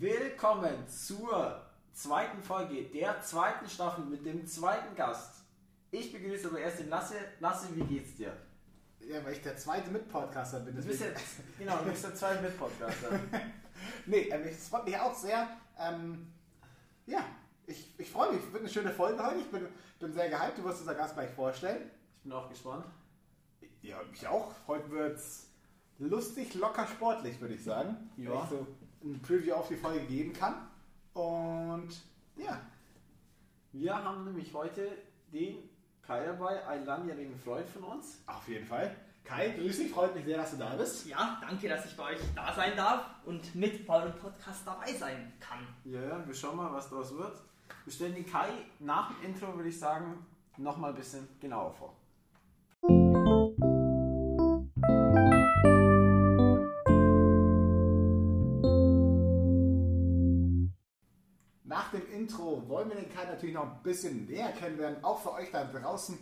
[0.00, 5.44] Willkommen zur zweiten Folge der zweiten Staffel mit dem zweiten Gast.
[5.92, 7.14] Ich begrüße aber erst den Lasse.
[7.38, 8.36] Lasse, wie geht's dir?
[8.98, 10.74] Ja, weil ich der zweite Mitpodcaster bin.
[10.74, 11.22] Du bist jetzt,
[11.60, 13.20] genau, du bist der zweite Mitpodcaster.
[14.06, 15.46] nee, ähm, es freut mich auch sehr.
[15.78, 16.32] Ähm,
[17.06, 17.24] ja,
[17.68, 18.42] ich, ich freue mich.
[18.42, 19.38] Es wird eine schöne Folge heute.
[19.38, 19.68] Ich bin,
[20.00, 20.58] bin sehr gehypt.
[20.58, 21.88] Du wirst unser Gast gleich vorstellen.
[22.16, 22.84] Ich bin auch gespannt.
[23.80, 24.54] Ja, ich auch.
[24.66, 25.50] Heute wird es
[26.00, 28.10] lustig, locker, sportlich, würde ich sagen.
[28.16, 28.44] Ja.
[28.50, 28.66] So
[29.04, 30.54] ein Preview auf die Folge geben kann.
[31.12, 31.88] Und
[32.36, 32.60] ja,
[33.72, 34.88] Wir haben nämlich heute
[35.32, 35.68] den
[36.02, 38.22] Kai dabei, einen langjährigen Freund von uns.
[38.26, 38.94] auf jeden Fall.
[39.24, 39.90] Kai, grüß dich.
[39.90, 41.06] Freut mich sehr, dass du da bist.
[41.06, 44.92] Ja, danke, dass ich bei euch da sein darf und mit bei eurem Podcast dabei
[44.92, 45.66] sein kann.
[45.84, 47.40] Ja, ja, wir schauen mal, was daraus wird.
[47.84, 50.26] Wir stellen den Kai nach dem Intro, würde ich sagen,
[50.58, 51.96] nochmal ein bisschen genauer vor.
[62.24, 65.64] Intro wollen wir den Kai natürlich noch ein bisschen näher kennenlernen, auch für euch da
[65.64, 66.18] draußen.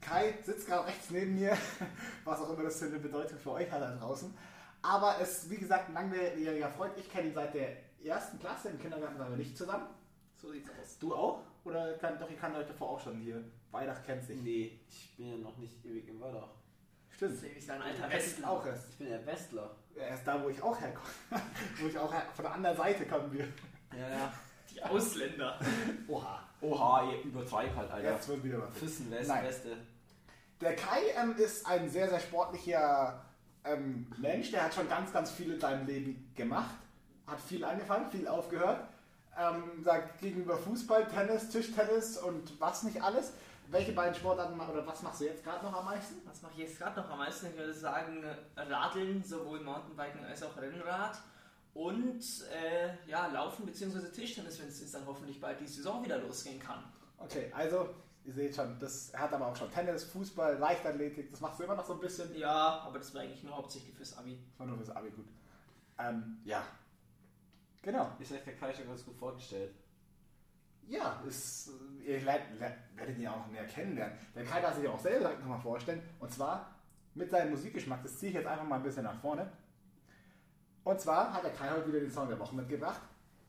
[0.00, 1.56] Kai sitzt gerade rechts neben mir,
[2.24, 4.36] was auch immer das für eine Bedeutung für euch hat da draußen.
[4.82, 6.92] Aber es ist, wie gesagt, ein langjähriger Freund.
[6.96, 8.70] Ich kenne ihn seit der ersten Klasse.
[8.70, 9.86] Im Kindergarten waren wir nicht zusammen.
[10.36, 10.98] So sieht's aus.
[10.98, 11.40] Du auch?
[11.64, 13.42] Oder kann, doch, ihr kanntet euch davor auch schon hier.
[13.70, 14.42] Weihnacht kennt sich.
[14.42, 16.48] Nee, ich bin ja noch nicht ewig im Waldach.
[17.08, 17.36] Stimmt.
[17.36, 18.50] Das ist ein alter Er Westler.
[18.50, 18.88] auch erst.
[18.90, 19.74] Ich bin ja Westler.
[19.94, 21.08] Er ist da, wo ich auch herkomme.
[21.80, 23.46] wo ich auch her, von der anderen Seite kommen wir.
[23.96, 24.32] Ja, ja.
[24.74, 25.58] Die Ausländer.
[26.08, 26.40] Oha.
[26.60, 28.12] Oha, ihr übertreibt halt, Alter.
[28.12, 28.76] Jetzt wird wieder was.
[28.78, 29.44] Füssen, West, Nein.
[29.44, 29.76] Weste.
[30.60, 33.22] Der Kai ähm, ist ein sehr, sehr sportlicher
[33.64, 34.50] ähm, Mensch.
[34.50, 36.74] Der hat schon ganz, ganz viel in seinem Leben gemacht.
[37.26, 38.86] Hat viel angefangen, viel aufgehört.
[39.38, 43.32] Ähm, sagt gegenüber Fußball, Tennis, Tischtennis und was nicht alles.
[43.68, 46.16] Welche beiden Sportarten oder was machst du jetzt gerade noch am meisten?
[46.26, 47.46] Was mache ich jetzt gerade noch am meisten?
[47.46, 48.24] Ich würde sagen,
[48.56, 51.18] Radeln, sowohl Mountainbiken als auch Rennrad.
[51.74, 52.22] Und
[52.52, 54.08] äh, ja, Laufen bzw.
[54.10, 56.84] Tischtennis, wenn es jetzt dann hoffentlich bald die Saison wieder losgehen kann.
[57.18, 57.88] Okay, also
[58.24, 61.30] ihr seht schon, das er hat aber auch schon Tennis, Fußball, Leichtathletik.
[61.30, 62.34] Das machst du immer noch so ein bisschen.
[62.36, 64.38] Ja, aber das war eigentlich nur hauptsächlich fürs Abi.
[64.50, 65.26] Das war nur fürs Abi gut.
[65.98, 66.64] Ähm, ja.
[67.82, 68.10] Genau.
[68.20, 69.74] Ist euch der Kai schon ganz gut vorgestellt.
[70.86, 71.70] Ja, ist,
[72.04, 74.16] ihr werdet ihn ja auch näher kennenlernen.
[74.34, 76.02] Der Kai darf sich ja auch selber nochmal vorstellen.
[76.20, 76.74] Und zwar
[77.14, 78.02] mit seinem Musikgeschmack.
[78.02, 79.50] Das ziehe ich jetzt einfach mal ein bisschen nach vorne.
[80.84, 83.00] Und zwar hat der Kai heute wieder den Song der Woche mitgebracht.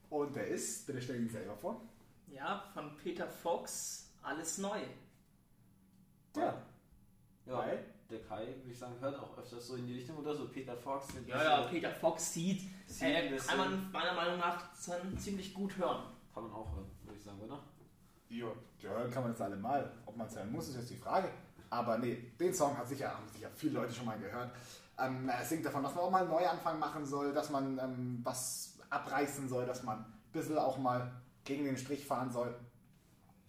[0.08, 1.82] Und der ist, bitte stell ihn selber vor.
[2.28, 4.80] Ja, von Peter Fox, alles neu.
[6.36, 6.54] Ja.
[7.44, 7.84] Ja, Weil?
[8.10, 10.48] der Kai, würde ich sagen, hört auch öfters so in die Richtung oder so.
[10.48, 11.08] Peter Fox.
[11.26, 15.76] Ja, ja, Peter Fox sieht, Sieht äh, kann man meiner Meinung nach schon ziemlich gut
[15.76, 16.04] hören.
[16.32, 17.62] Kann man auch hören, würde ich sagen, oder?
[18.28, 18.46] Ja,
[18.80, 19.92] hören kann man das alle mal.
[20.06, 21.30] Ob man es hören muss, ist jetzt die Frage.
[21.70, 24.50] Aber nee, den Song hat sicher, haben sicher viele Leute schon mal gehört.
[24.98, 28.20] Ähm, er singt davon, dass man auch mal einen Neuanfang machen soll, dass man ähm,
[28.22, 31.10] was abreißen soll, dass man ein bisschen auch mal
[31.44, 32.54] gegen den Strich fahren soll.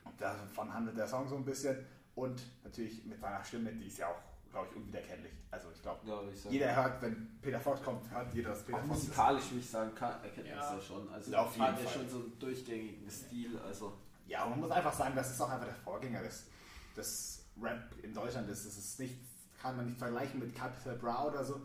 [0.04, 1.86] Und Davon handelt der Song so ein bisschen.
[2.16, 4.20] Und natürlich mit seiner Stimme, die ist ja auch,
[4.52, 5.32] glaube ich, unwiederkennlich.
[5.52, 6.20] Also ich glaube, Ja,
[6.50, 9.70] jeder hört, wenn Peter Fox kommt, hört jeder, dass Peter auch Fox musikalisch, würde ich
[9.70, 10.60] sagen, kann, erkennt man Ja.
[10.60, 11.14] das ja schon.
[11.14, 13.58] Also Ja, auf jeden hat ja schon so einen durchgängigen Stil.
[13.60, 13.94] Also
[14.26, 16.48] Ja, und man muss einfach sagen, das ist auch einfach der Vorgänger des,
[16.96, 18.50] des Rap in Deutschland.
[18.50, 19.16] Das, das ist nicht,
[19.62, 21.62] kann man nicht vergleichen mit Capital Bra oder so.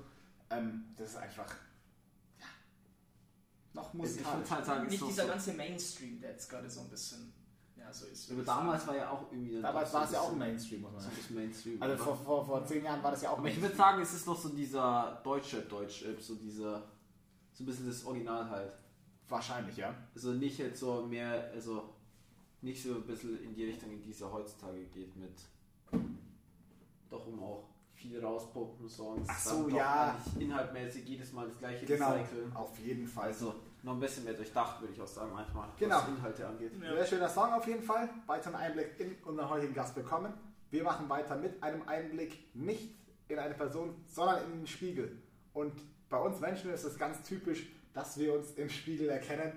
[0.50, 1.48] Ähm, das ist einfach,
[2.38, 2.46] ja,
[3.74, 4.50] noch ich musikalisch.
[4.50, 7.32] halt sagen, ist Nicht so, dieser so, ganze Mainstream, der jetzt gerade so ein bisschen
[7.76, 8.30] ja, so ist.
[8.30, 11.00] aber damals war ja auch irgendwie Damals war es so ja auch Mainstream, muss man
[11.00, 11.16] so ein sagen.
[11.22, 11.82] bisschen Mainstream.
[11.82, 13.86] Also vor, vor, vor zehn Jahren war das ja auch Aber ich würde Mainstream.
[13.86, 16.82] sagen, es ist noch so dieser Deutschrap, Deutschrap, so dieser,
[17.52, 18.72] so ein bisschen das Original halt.
[19.28, 19.94] Wahrscheinlich, ja.
[20.14, 21.94] Also nicht jetzt so mehr, also
[22.60, 25.32] nicht so ein bisschen in die Richtung, in die es ja heutzutage geht mit
[27.12, 27.64] doch um auch
[27.94, 29.28] viel rauspumpen Songs.
[29.30, 30.16] Ach dann so, doch ja.
[30.38, 32.56] Inhaltmäßig jedes Mal das gleiche Genau, recyceln.
[32.56, 33.26] auf jeden Fall.
[33.26, 35.96] Also noch ein bisschen mehr durchdacht, würde ich auch sagen, manchmal, Genau.
[35.96, 36.72] was Inhalte angeht.
[36.82, 36.94] Ja.
[36.94, 38.08] Sehr schöner Song auf jeden Fall.
[38.26, 40.32] Weiteren Einblick in unseren heutigen Gast bekommen.
[40.70, 42.94] Wir machen weiter mit einem Einblick nicht
[43.28, 45.20] in eine Person, sondern in den Spiegel.
[45.52, 45.72] Und
[46.08, 49.52] bei uns Menschen ist es ganz typisch, dass wir uns im Spiegel erkennen.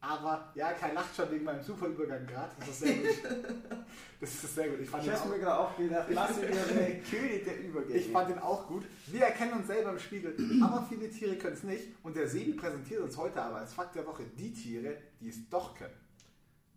[0.00, 2.52] Aber ja, kein lacht schon wegen meinem Zufallübergang gerade.
[2.58, 3.06] Das ist sehr gut.
[4.18, 4.80] Das ist sehr gut.
[4.80, 7.98] Ich fand, Ich den habe mir auch, gerade auch gedacht, lass König der Übergänge.
[7.98, 8.84] ich fand den auch gut.
[9.08, 11.88] Wir erkennen uns selber im Spiegel, aber viele Tiere können es nicht.
[12.02, 15.48] Und der Sebi präsentiert uns heute aber als Fakt der Woche die Tiere, die es
[15.50, 15.92] doch können.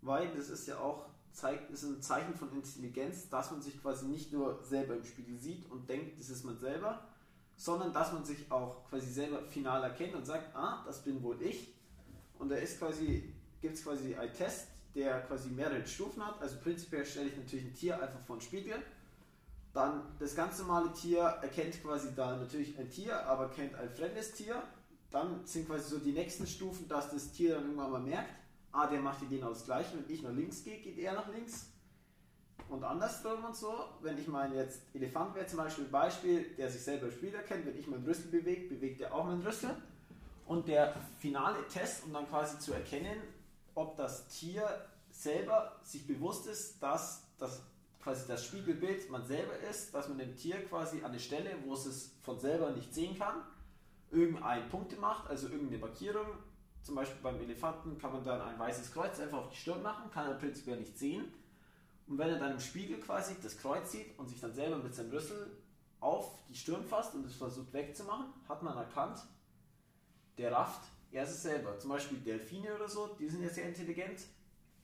[0.01, 4.07] Weil das ist ja auch zeigt, ist ein Zeichen von Intelligenz, dass man sich quasi
[4.07, 7.07] nicht nur selber im Spiegel sieht und denkt, das ist man selber,
[7.55, 11.41] sondern dass man sich auch quasi selber final erkennt und sagt, ah, das bin wohl
[11.41, 11.73] ich.
[12.39, 13.31] Und da ist quasi,
[13.61, 16.41] gibt es quasi einen Test, der quasi mehrere Stufen hat.
[16.41, 18.81] Also prinzipiell stelle ich natürlich ein Tier einfach vor den Spiegel.
[19.73, 24.33] Dann das ganz normale Tier erkennt quasi da natürlich ein Tier, aber kennt ein fremdes
[24.33, 24.63] Tier.
[25.11, 28.31] dann sind quasi so die nächsten Stufen, dass das Tier dann irgendwann mal merkt,
[28.71, 31.27] ah, der macht hier genau das gleiche, wenn ich nach links gehe, geht er nach
[31.33, 31.67] links.
[32.67, 36.69] Und andersrum und so, wenn ich meinen jetzt Elefant wäre zum Beispiel ein Beispiel, der
[36.69, 39.75] sich selber als Spiel erkennt, wenn ich meinen Rüssel bewege, bewegt er auch meinen Rüssel.
[40.49, 43.21] Und der finale Test, um dann quasi zu erkennen,
[43.75, 44.67] ob das Tier
[45.11, 47.61] selber sich bewusst ist, dass das
[48.01, 51.75] quasi das Spiegelbild man selber ist, dass man dem Tier quasi an der Stelle, wo
[51.75, 53.43] es es von selber nicht sehen kann,
[54.09, 56.25] irgendein Punkte macht, also irgendeine Markierung.
[56.81, 60.09] Zum Beispiel beim Elefanten kann man dann ein weißes Kreuz einfach auf die Stirn machen,
[60.09, 61.31] kann er prinzipiell nicht sehen.
[62.07, 64.95] Und wenn er dann im Spiegel quasi das Kreuz sieht und sich dann selber mit
[64.95, 65.59] seinem Rüssel
[65.99, 69.19] auf die Stirn fasst und es versucht wegzumachen, hat man erkannt,
[70.39, 70.81] der rafft,
[71.11, 71.77] er ist es selber.
[71.77, 74.21] Zum Beispiel Delfine oder so, die sind ja sehr intelligent,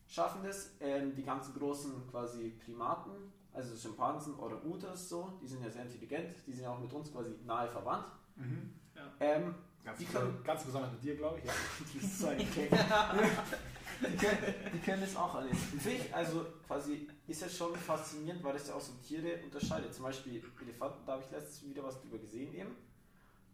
[0.08, 0.72] schaffen das.
[0.80, 3.12] Ähm, die ganzen großen quasi Primaten,
[3.54, 6.92] also Schimpansen oder Utas so, die sind ja sehr intelligent, die sind ja auch mit
[6.92, 8.06] uns quasi nahe verwandt.
[8.36, 8.74] Mhm.
[8.96, 9.12] Ja.
[9.20, 9.56] Ähm,
[9.86, 11.46] Ganz, Die können- ganz besonders mit dir, glaube ich.
[11.46, 11.54] Ja.
[11.94, 14.38] die, so die, können,
[14.74, 15.48] die können das auch alle.
[15.50, 19.44] Und finde ich, also quasi ist es schon faszinierend, weil das ja auch so Tiere
[19.44, 19.94] unterscheidet.
[19.94, 22.76] Zum Beispiel Elefanten, da habe ich letztens wieder was drüber gesehen eben.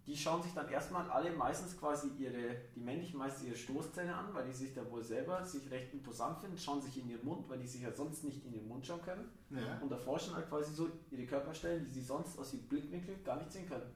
[0.07, 4.33] Die schauen sich dann erstmal alle meistens quasi ihre, die männlichen meistens ihre Stoßzähne an,
[4.33, 7.47] weil die sich da wohl selber sich recht imposant finden, schauen sich in ihren Mund,
[7.47, 9.77] weil die sich ja sonst nicht in den Mund schauen können Ja.
[9.79, 13.51] und erforschen halt quasi so ihre Körperstellen, die sie sonst aus ihrem Blickwinkel gar nicht
[13.51, 13.93] sehen können.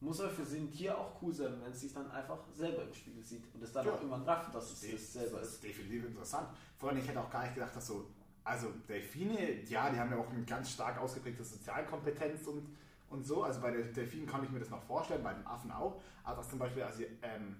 [0.00, 2.82] Muss aber für sie ein Tier auch cool sein, wenn es sich dann einfach selber
[2.84, 3.92] im Spiegel sieht und es dann Ja.
[3.92, 5.54] auch irgendwann rafft, dass es das selber Das ist.
[5.56, 6.48] ist definitiv interessant.
[6.78, 8.06] Vor allem, ich hätte auch gar nicht gedacht, dass so,
[8.44, 12.74] also Delfine, ja, die haben ja auch eine ganz stark ausgeprägte Sozialkompetenz und,
[13.10, 13.42] und so.
[13.42, 16.00] Also bei den Delfinen kann ich mir das noch vorstellen, bei den Affen auch.
[16.24, 17.56] Aber dass zum Beispiel, also, ähm,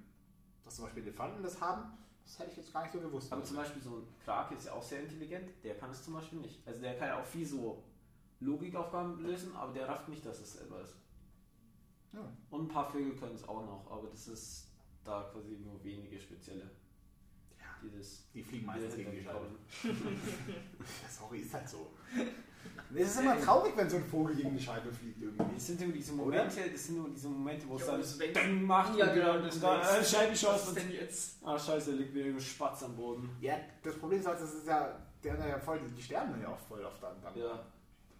[0.64, 3.32] dass zum Beispiel Elefanten das haben, das hätte ich jetzt gar nicht so gewusst.
[3.32, 6.14] Aber zum Beispiel so ein Krake ist ja auch sehr intelligent, der kann es zum
[6.14, 6.66] Beispiel nicht.
[6.66, 7.84] Also der kann ja auch viel so
[8.40, 10.96] Logikaufgaben lösen, aber der rafft nicht, dass es selber ist.
[12.12, 12.20] Ja.
[12.50, 14.68] Und ein paar Vögel können es auch noch, aber das ist
[15.04, 16.70] da quasi nur wenige spezielle,
[17.58, 19.46] Ja, die das die fliegen meistens gegen die Scheibe.
[21.08, 21.92] sorry, ist halt so.
[22.94, 25.54] Es ist immer traurig, wenn so ein Vogel gegen die Scheibe fliegt irgendwie.
[25.54, 28.18] Das sind nur diese Momente, das sind nur diese Momente, wo es Ja, dann das
[28.18, 30.92] Ding macht Ja, und genau, das und dann äh, Scheibe Was schoss ist und denn
[30.92, 31.36] jetzt?
[31.44, 33.28] ah scheiße, da liegt wieder ein Spatz am Boden.
[33.40, 36.42] Ja, das Problem ist halt, das ist ja, der hat ja voll, die sterben dann
[36.42, 37.16] ja auch voll oft dann.
[37.22, 37.36] dann.
[37.36, 37.64] Ja,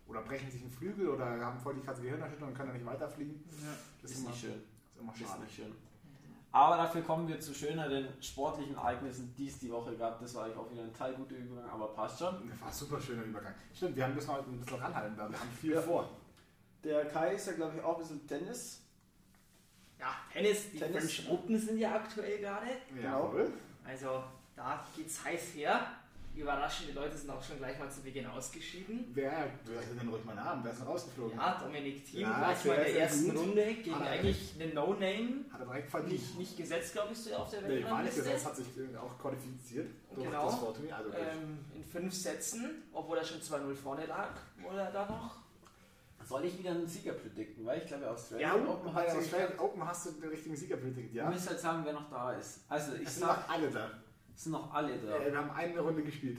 [0.08, 2.86] Oder brechen sich einen Flügel oder haben voll die krasse Gehirnerschütterung und können dann nicht
[2.86, 3.42] weiterfliegen.
[4.02, 4.50] Das ist nicht schön.
[4.52, 5.42] Ist immer Das ist schade.
[5.42, 5.72] nicht schön.
[6.52, 10.20] Aber dafür kommen wir zu schöneren sportlichen Ereignissen, die es die Woche gab.
[10.20, 12.48] Das war eigentlich auch wieder ein total guter Übergang, aber passt schon.
[12.48, 13.54] Das war ein super schöner Übergang.
[13.74, 16.08] Stimmt, wir müssen heute ein bisschen ranhalten, da wir haben viel vor.
[16.82, 18.82] Der Kai ist ja, glaube ich, auch ein bisschen Tennis.
[19.98, 21.14] Ja, Tennis, die Tennis.
[21.14, 22.66] French Open sind ja aktuell gerade.
[22.94, 23.26] Genau.
[23.26, 23.52] Jawohl.
[23.84, 25.86] Also da geht's heiß her.
[26.36, 29.10] Überraschende Leute sind auch schon gleich mal zu Beginn ausgeschieden.
[29.14, 31.36] Wer, du hast den ruhig mal Namen, wer ist denn rausgeflogen?
[31.38, 33.38] Ja, Dominik Thiem Ja, gleich mal in der ersten gut.
[33.38, 35.44] Runde gegen Hat er eigentlich einen No-Name.
[35.50, 36.12] Hat er direkt verdient.
[36.12, 38.96] Nicht, nicht gesetzt, glaube ich, so auf der Nee, war nicht gesetzt, hat sich äh,
[38.96, 40.46] auch qualifiziert durch Genau.
[40.46, 40.96] das Vorturnier.
[40.96, 44.30] Also ähm, in fünf Sätzen, obwohl er schon 2-0 vorne lag,
[44.62, 45.36] wurde er da noch.
[46.24, 47.64] Soll ich wieder einen Sieger predikten?
[47.64, 51.14] Weil ich glaube, Australien ja, Open hat Australian Open hast du den richtigen Sieger predicted,
[51.14, 51.28] Ja.
[51.30, 52.60] Ich muss halt sagen, wer noch da ist.
[52.68, 53.90] Also ich Es sag, alle da.
[54.36, 55.16] Es sind noch alle da.
[55.16, 56.38] Äh, wir haben eine Runde gespielt.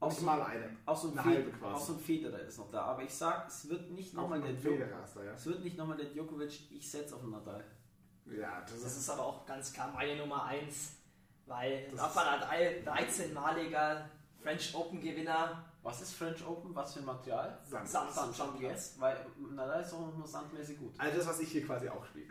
[0.00, 0.76] Auch Nicht so- mal eine.
[0.86, 1.74] Auch so ein, eine halbe quasi.
[1.74, 2.82] auch so ein Federer ist noch da.
[2.82, 4.56] Aber ich sag, es wird nicht nochmal noch der.
[4.56, 5.32] Federer ist da, ja?
[5.32, 6.70] Es wird nicht nochmal der Djokovic.
[6.72, 7.62] Ich setze auf den Nadal.
[8.26, 8.98] Ja, das Das ist...
[8.98, 10.92] ist aber auch ganz klar meine Nummer 1,
[11.46, 14.08] weil Das Rafa Nadal 13-maliger
[14.40, 15.64] French Open Gewinner.
[15.82, 16.74] Was ist French Open?
[16.74, 17.58] Was für ein Material?
[17.64, 17.88] Sand.
[17.88, 18.12] Sand.
[18.12, 19.00] Sand, schon jetzt.
[19.00, 19.16] Weil
[19.52, 20.94] Nadal ist auch nur sandmäßig gut.
[20.98, 22.26] Also das, was ich hier quasi auch spiele.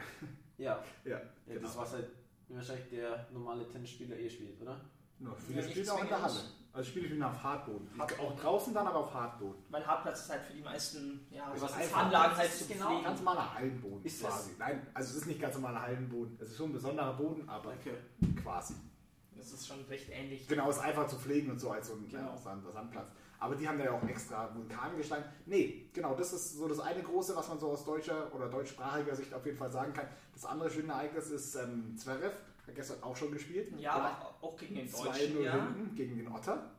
[0.58, 1.62] Ja, Ja, ja genau.
[1.62, 2.10] das was halt
[2.50, 4.80] wahrscheinlich der normale Tennisspieler eh spielt, oder?
[5.22, 6.40] Nur Ja, viele nicht spielen auch in der Halle.
[6.74, 7.90] Also spiele ich auf Hartboden.
[8.00, 9.62] Auch draußen dann, aber auf Hartboden.
[9.70, 11.94] Mein Hartplatz ist halt für die meisten ja, Was so ist?
[11.94, 13.04] Anlagen halt Das zu ist genau pflegen.
[13.04, 14.51] Ganz normaler Hallenboden Ist quasi.
[14.58, 16.38] Nein, also es ist nicht ganz normaler Hallenboden.
[16.42, 17.96] Es ist schon ein besonderer Boden, aber Okay.
[18.42, 18.75] quasi.
[19.36, 20.48] Das ist schon recht ähnlich.
[20.48, 22.38] Genau, ist einfach zu pflegen und so als so ein Genau.
[22.38, 23.08] Sand, Sandplatz.
[23.40, 25.24] Aber die haben da ja auch extra Vulkangestein.
[25.48, 29.16] Nee, genau, das ist so das eine große, was man so aus deutscher oder deutschsprachiger
[29.16, 30.06] Sicht auf jeden Fall sagen kann.
[30.34, 32.34] Das andere schöne Ereignis ist ähm, Zverev,
[32.75, 33.74] gestern auch schon gespielt.
[33.80, 35.44] Ja, aber auch gegen den 2-0 Deutschen.
[35.44, 35.51] Ja.
[35.54, 36.72] hinten gegen den Otter.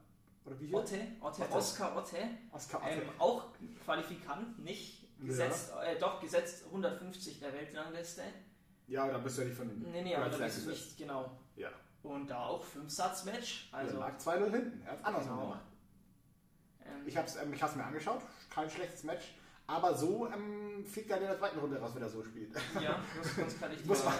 [0.44, 0.76] Oder wie hier?
[0.76, 1.52] Otte, Otte, Otte.
[1.54, 2.16] Oskar Otte.
[2.50, 2.90] Oskar Otte.
[2.90, 3.44] Ähm, auch
[3.84, 5.26] Qualifikant, nicht Ja.
[5.26, 8.22] gesetzt, äh, doch gesetzt 150 der Weltrangliste.
[8.88, 10.96] ja, da bist du ja nicht von den Nee, nee, aber da bist du nicht,
[10.98, 11.30] genau.
[11.56, 11.68] Ja.
[12.02, 13.68] Und da auch Fünf-Satz-Match.
[13.70, 14.82] Also, Also, lag 2-0 hinten.
[14.84, 15.42] Er hat andersrum Genau.
[15.50, 15.64] gemacht.
[16.84, 19.34] ähm, Ich habe es ähm, ich hab's mir angeschaut, kein schlechtes Match.
[19.68, 22.50] Aber so ähm, fliegt er in der zweiten Runde raus, wenn er so spielt.
[22.80, 24.14] ja, das, das kann ich muss, man,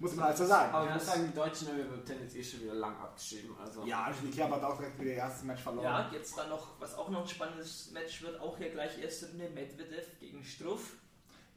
[0.00, 0.72] muss man halt so sagen.
[0.74, 2.74] Aber ich Ja, muss das- sagen, die Deutschen haben ja beim Tennis eh schon wieder
[2.74, 3.56] lang abgeschrieben.
[3.62, 3.84] Also.
[3.84, 5.84] Ja, Kerber hat auch direkt wieder ihr erstes Match verloren.
[5.84, 9.26] Ja, jetzt dann noch, was auch noch ein spannendes Match wird, auch hier gleich erste
[9.28, 10.94] Runde Medvedev gegen Struff.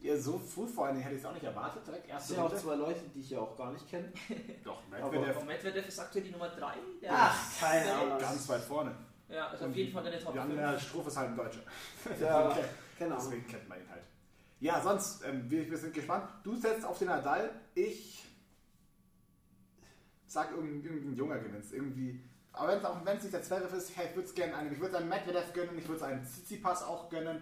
[0.00, 1.86] Ja, so früh vor allem hätte ich es auch nicht erwartet.
[1.86, 2.62] Direkt Das erste sind ja auch Runde.
[2.62, 4.12] zwei Leute, die ich ja auch gar nicht kenne.
[4.64, 6.74] Doch, Aber- Medvedev Und Medvedev ist aktuell die Nummer 3.
[7.08, 8.18] Ach, keine Ahnung.
[8.18, 8.94] ganz weit vorne.
[9.30, 10.56] Ja, also auf jeden Fall in der Top Jan 5.
[10.60, 11.60] Lennart Struff ist halt ein Deutscher.
[12.20, 12.64] Ja, Okay.
[12.98, 13.16] genau.
[13.16, 14.02] Deswegen kennt man ihn halt.
[14.60, 16.28] Ja, sonst, ähm, wir, wir sind gespannt.
[16.42, 17.50] Du setzt auf den Nadal.
[17.74, 18.22] Ich
[20.34, 21.64] sag irgendein, irgendein Junger gewinnt.
[21.72, 22.20] Irgendwie.
[22.52, 24.72] Aber wenn's auch wenn es nicht der Zverev ist, hey, ich würde es gerne einen.
[24.72, 27.40] Ich würde einen Medvedev gönnen, ich würde es einen Tsitsipas auch gönnen.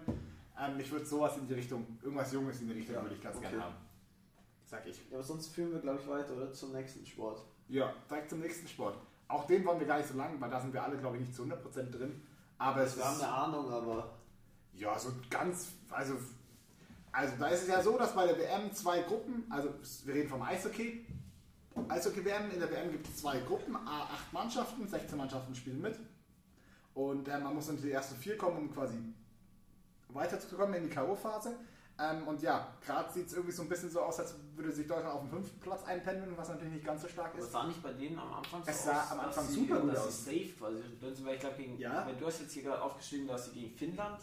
[0.59, 3.21] Ähm, ich würde sowas in die Richtung, irgendwas Junges in die Richtung Ja, würde ich
[3.21, 3.49] ganz okay.
[3.49, 3.75] gerne haben.
[4.65, 4.97] Sag ich.
[5.09, 6.53] Ja, aber sonst führen wir, glaube ich, weiter, oder?
[6.53, 7.43] Zum nächsten Sport.
[7.67, 8.97] Ja, direkt zum nächsten Sport.
[9.27, 11.21] Auch den wollen wir gar nicht so lang, weil da sind wir alle, glaube ich,
[11.21, 12.21] nicht zu 100% drin.
[12.59, 14.13] Aber es Wir haben eine Ahnung, aber
[14.73, 16.15] ja, so ganz, also,
[17.11, 19.69] also da ist es ja so, dass bei der WM zwei Gruppen, also
[20.05, 21.05] wir reden vom Eishockey,
[21.89, 25.99] Eishockey-WM, in der WM gibt es zwei Gruppen, A, acht Mannschaften, 16 Mannschaften spielen mit.
[26.93, 28.95] Und äh, man muss in die ersten vier kommen, um quasi
[30.09, 31.53] weiterzukommen in die K.O.-Phase.
[31.99, 34.87] Ähm, und ja, gerade sieht es irgendwie so ein bisschen so aus, als würde sich
[34.87, 37.51] Deutschland auf den fünften Platz einpendeln, was natürlich nicht ganz so stark das ist.
[37.51, 39.93] sah nicht bei denen am Anfang so Es sah aus, am Anfang sie, super gut
[39.93, 40.25] dass aus.
[40.25, 40.73] sie safe
[41.15, 42.07] sind, weil ich glaube, gegen, Ja.
[42.19, 44.19] du hast jetzt hier gerade aufgeschrieben, dass sie gegen Finnland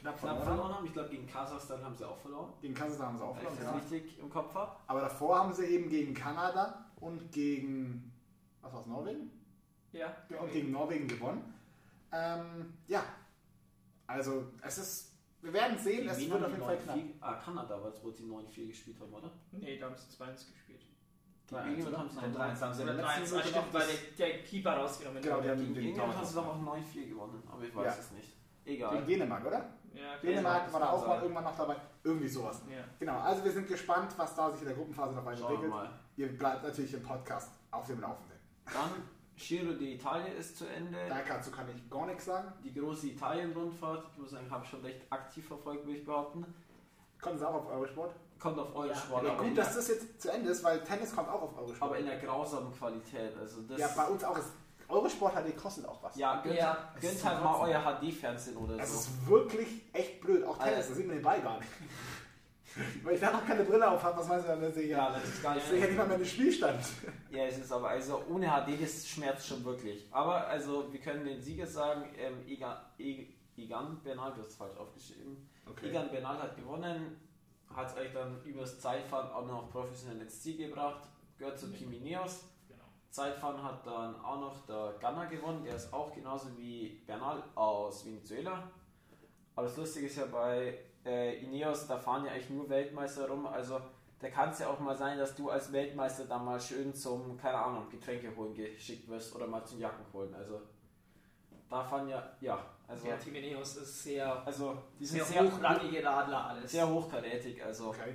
[0.00, 0.42] knapp verloren.
[0.42, 0.86] verloren haben.
[0.86, 2.52] Ich glaube, gegen Kasachstan haben sie auch verloren.
[2.60, 3.96] Gegen Kasachstan haben sie auch Wenn ich verloren, das ja.
[3.96, 4.72] richtig im Kopf habe.
[4.86, 8.12] Aber davor haben sie eben gegen Kanada und gegen,
[8.62, 9.30] was war's, Norwegen?
[9.92, 10.14] Ja.
[10.28, 11.54] Ja, und gegen Norwegen gewonnen.
[12.12, 13.02] Ähm, ja,
[14.06, 15.12] also es ist,
[15.42, 16.98] wir werden sehen, Gegen es wen wird auf die jeden Fall 9-4 knapp.
[17.20, 19.30] Ah, Kanada war es, wo sie 9-4 gespielt haben, oder?
[19.52, 20.82] Nee, da haben sie 2-1 gespielt.
[21.50, 23.48] Die 3-1, England haben sie noch 3-1 haben sie in Oder der letzten 3-1, Minute
[23.48, 23.86] stimmt, noch weil
[24.18, 27.42] der, Keeper rausgenommen Genau, die haben Gegen den England haben sie doch auch 9-4 gewonnen,
[27.50, 28.00] aber ich weiß Ja.
[28.00, 28.36] es nicht.
[28.64, 28.94] Egal.
[28.96, 29.77] Gegen Dänemark, oder?
[29.94, 31.22] Ja, Dänemark war da auch mal sein.
[31.22, 31.76] irgendwann noch dabei.
[32.04, 32.62] Irgendwie sowas.
[32.68, 32.84] Ja.
[32.98, 35.70] Genau, also wir sind gespannt, was da sich in der Gruppenphase noch weiterentwickelt.
[35.70, 35.90] mal.
[36.16, 38.38] Ihr bleibt natürlich im Podcast auf dem Laufenden.
[38.66, 39.02] Dann
[39.36, 40.98] Giro d'Italia ist zu Ende.
[41.08, 42.52] Dazu kann ich gar nichts sagen.
[42.64, 46.44] Die große Italien-Rundfahrt, ich muss sagen, habe ich schon recht aktiv verfolgt, würde ich behaupten.
[47.20, 48.14] Kommt es auch auf Eurosport?
[48.38, 49.36] Kommt auf eure Ja.
[49.36, 51.82] Gut, dass das jetzt zu Ende ist, weil Tennis kommt auch auf Eurosport.
[51.82, 53.36] aber in der grausamen Qualität.
[53.36, 54.38] Also das, ja, bei uns auch.
[54.38, 54.52] Ist,
[54.88, 56.16] Eurosport HD kostet auch was.
[56.16, 58.98] ja, gönnt, Ja, gönnt halt mal euer HD-Fernsehen oder Es so.
[59.00, 60.44] ist wirklich echt blöd.
[60.44, 60.88] Auch Tennis, Alter.
[60.88, 61.70] da sieht man den Ball gar nicht.
[63.02, 64.72] Weil ich da noch keine Brille auf habe, was meinst du dann?
[64.72, 65.12] sehe ich Ja, ja.
[65.14, 65.70] das ist gar Ich nicht.
[65.70, 66.80] sehe ja nicht mal mehr den Spielstand.
[67.30, 70.06] Ja, es ist aber also ohne HD, das schmerzt schon wirklich.
[70.10, 73.26] Aber also wir können den Sieger sagen, ähm, Egan, E-
[73.56, 75.48] Egan Bernal, du hast es falsch aufgeschrieben.
[75.82, 77.20] Egan Bernal hat gewonnen,
[77.74, 81.02] hat es euch dann übers Zeitfahren auch noch professionell ins Ziel gebracht,
[81.38, 82.40] gehört zu Team Ineos.
[82.40, 82.48] Genau.
[83.10, 88.04] Zeitfahren hat dann auch noch der Ganna gewonnen, der ist auch genauso wie Bernal aus
[88.04, 88.70] Venezuela.
[89.54, 93.46] Aber das Lustige ist ja bei äh, Ineos, da fahren ja eigentlich nur Weltmeister rum,
[93.46, 93.80] also
[94.20, 97.36] da kann es ja auch mal sein, dass du als Weltmeister dann mal schön zum,
[97.36, 100.34] keine Ahnung, Getränke holen geschickt wirst oder mal zum Jacken holen.
[100.34, 100.60] Also
[101.70, 105.52] da fahren ja, ja, also, Ja, Team Ineos ist sehr, also die sind sehr, sehr,
[105.52, 106.72] hochrangige Radler alles.
[106.72, 108.14] sehr hochkarätig, also Okay.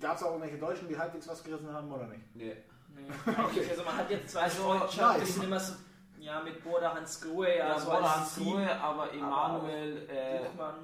[0.00, 2.34] Gab es auch irgendwelche Deutschen, die halbwegs was gerissen haben oder nicht?
[2.34, 2.56] nee.
[2.98, 5.34] Nee, eigentlich, also man hat jetzt zwei Also, Freundschaften, die nice.
[5.34, 5.74] sind immer so,
[6.20, 8.52] ja, mit Borda Hans Grohe, ja, Ja, so Team.
[8.52, 10.40] Grohe, aber Emanuel äh,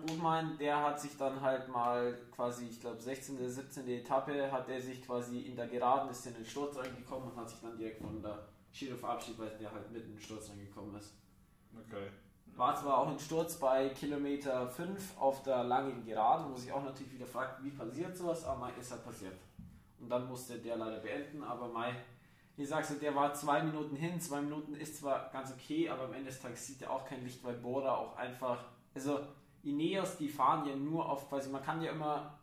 [0.07, 0.57] Buchmann.
[0.59, 3.89] Der hat sich dann halt mal quasi, ich glaube 16., 17.
[3.89, 7.49] Etappe, hat er sich quasi in der Geraden, ist in den Sturz reingekommen und hat
[7.51, 8.39] sich dann direkt von der
[8.73, 11.13] Giro verabschiedet, weil der halt mitten in den Sturz reingekommen ist.
[11.77, 12.09] Okay.
[12.57, 16.85] War zwar auch ein Sturz bei Kilometer 5 auf der langen Geraden, wo sich auch
[16.85, 19.35] natürlich wieder fragt, wie passiert sowas, aber ist halt passiert.
[20.05, 21.95] Und dann musste der leider beenden, aber Mai,
[22.57, 26.05] wie sagst du, der war zwei Minuten hin, zwei Minuten ist zwar ganz okay, aber
[26.05, 28.63] am Ende des Tages sieht er auch kein Licht, weil Bora auch einfach,
[28.95, 29.21] also
[29.63, 32.39] Ineos, die fahren ja nur auf, quasi, man kann ja immer,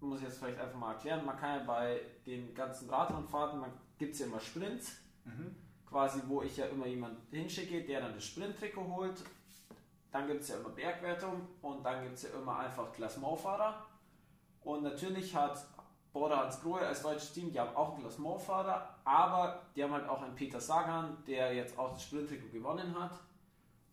[0.00, 3.70] muss ich jetzt vielleicht einfach mal erklären, man kann ja bei den ganzen Radrundfahrten, man
[3.98, 5.54] gibt es ja immer Sprints, Mhm.
[5.88, 9.24] quasi, wo ich ja immer jemanden hinschicke, der dann das Sprinttrikot holt.
[10.10, 13.86] Dann gibt es ja immer Bergwertung und dann gibt es ja immer einfach Klassementfahrer.
[14.62, 15.64] Und natürlich hat
[16.16, 20.08] Border Hans Grohe als deutsches Team, die haben auch einen Klassementfahrer, aber die haben halt
[20.08, 23.10] auch einen Peter Sagan, der jetzt auch das Sprinttrikot gewonnen hat.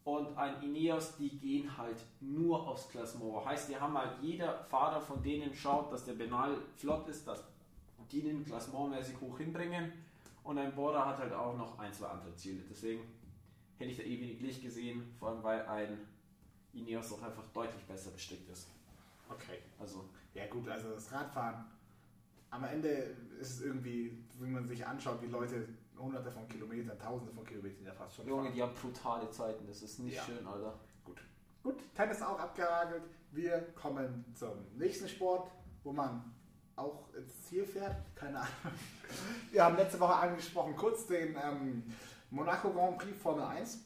[0.05, 3.45] Und ein Ineos, die gehen halt nur aufs Klassement.
[3.45, 7.43] Heißt, die haben halt jeder Fahrer von denen schaut, dass der Benal flott ist, dass
[8.09, 9.91] die den klassementmäßig hoch hinbringen.
[10.45, 12.63] Und ein Border hat halt auch noch ein, zwei andere Ziele.
[12.69, 13.01] Deswegen
[13.77, 15.97] hätte ich da eh wenig Licht gesehen, vor allem weil ein
[16.71, 18.69] Ineos auch einfach deutlich besser bestückt ist.
[19.29, 19.59] Okay.
[19.77, 21.65] Also, Ja gut, also das Radfahren,
[22.53, 22.89] am Ende
[23.39, 25.67] ist es irgendwie, wenn man sich anschaut, wie Leute
[25.97, 28.53] hunderte von Kilometern, tausende von Kilometern ja fast schon Junge, fahren.
[28.55, 30.23] die haben brutale Zeiten, das ist nicht Ja.
[30.23, 30.79] schön, Alter.
[31.63, 33.03] Gut, Tennis auch abgehagelt.
[33.31, 35.49] Wir kommen zum nächsten Sport,
[35.83, 36.33] wo man
[36.75, 37.95] auch ins Ziel fährt.
[38.15, 38.49] Keine Ahnung.
[39.51, 41.83] Wir haben letzte Woche angesprochen, kurz den ähm,
[42.31, 43.79] Monaco Grand Prix Formel 1.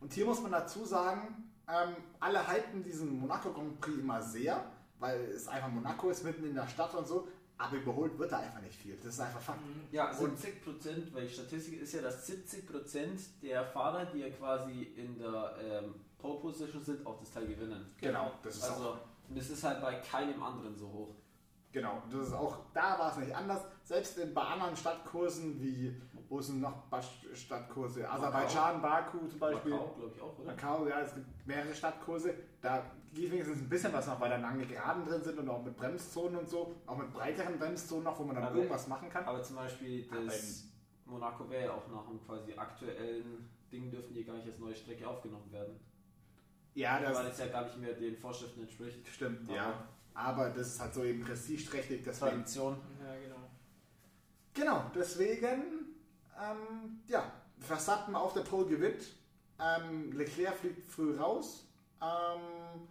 [0.00, 4.64] Und hier muss man dazu sagen, ähm, alle hypen diesen Monaco Grand Prix immer sehr,
[4.98, 8.38] weil es einfach Monaco ist, mitten in der Stadt und so, aber überholt wird da
[8.38, 8.96] einfach nicht viel.
[8.96, 9.58] Das ist einfach Fakt.
[9.90, 14.20] Ja, Und- 70 Prozent, weil die Statistik ist ja, dass 70 Prozent der Fahrer, die
[14.20, 17.92] ja quasi in der ähm, Pole Position sind, auch das Teil gewinnen.
[18.00, 18.98] Genau, das ist auch Also,
[19.28, 21.14] und das ist halt bei keinem anderen so hoch.
[21.70, 23.60] Genau, das ist auch, da war es nicht anders.
[23.84, 26.84] Selbst in, bei anderen Stadtkursen wie, wo sind noch
[27.34, 28.08] Stadtkurse?
[28.10, 29.72] Aserbaidschan, Baku zum Beispiel.
[29.72, 30.46] Macau, glaube ich auch, oder?
[30.52, 32.34] Macau, ja, es gibt mehrere Stadtkurse.
[32.60, 35.62] Da geht wenigstens ein bisschen was noch, weil da lange Geraden drin sind und auch
[35.62, 36.74] mit Bremszonen und so.
[36.86, 39.24] Auch mit breiteren Bremszonen noch, wo man dann Aber- irgendwas machen kann.
[39.24, 40.64] Aber zum Beispiel Aber das
[41.06, 44.74] Monaco wäre ja auch nach dem quasi aktuellen Ding dürfen die gar nicht als neue
[44.74, 45.78] Strecke aufgenommen werden.
[46.74, 49.06] Ja, das weil es ja gar nicht mehr den Vorschriften entspricht.
[49.08, 49.88] stimmt, Aber- ja.
[50.14, 52.02] Aber das ist halt so eben prestigeträchtig.
[52.04, 52.76] Tradition.
[53.04, 53.36] Ja, genau.
[54.52, 55.87] Genau, deswegen,
[56.40, 57.24] ähm, ja,
[57.58, 59.02] Verstappen auf der Pole gewinnt.
[59.60, 61.64] Ähm, Leclerc fliegt früh raus.
[62.00, 62.86] Ähm,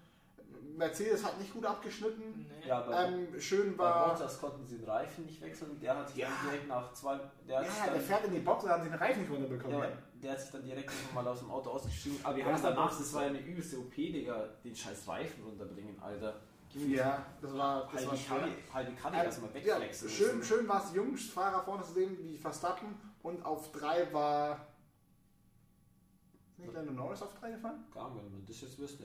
[0.76, 2.46] Mercedes hat nicht gut abgeschnitten.
[2.62, 2.68] Nee.
[2.68, 4.10] Ja, bei, Ähm, schön bei war.
[4.14, 5.80] Bottas konnten sie den Reifen nicht wechseln.
[5.82, 6.28] Der hat sich Ja.
[6.28, 7.20] dann direkt nach zwei.
[7.48, 9.32] Der Ja, hat sich der dann, fährt in die Box und hat den Reifen nicht
[9.32, 9.80] runterbekommen.
[9.82, 9.88] ja,
[10.22, 12.20] der hat sich dann direkt nochmal aus dem Auto ausgestiegen.
[12.24, 16.00] Aber wir haben danach, das war ja eine übelste OP, Digga, den scheiß Reifen runterbringen,
[16.02, 16.36] Alter.
[16.74, 18.24] Ja, das war, das war Halbe.
[18.28, 20.10] Kanne, halbe Kanne Ähm, erstmal ja, wegflexen.
[20.10, 22.90] schön, schön war es, die Jungsfahrer vorne zu sehen, wie Verstappen.
[23.24, 24.68] Und auf drei war.
[26.52, 27.86] Ist nicht Lando Norris auf drei gefahren?
[27.94, 29.04] Gar nicht, wenn man das jetzt wüsste.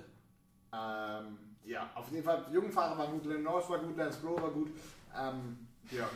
[0.73, 4.19] Ähm, ja, auf jeden Fall, die jungen Fahrer waren gut, Lando Norris war gut, Lance
[4.19, 4.71] Stroll war gut.
[5.17, 6.09] Ähm, ja.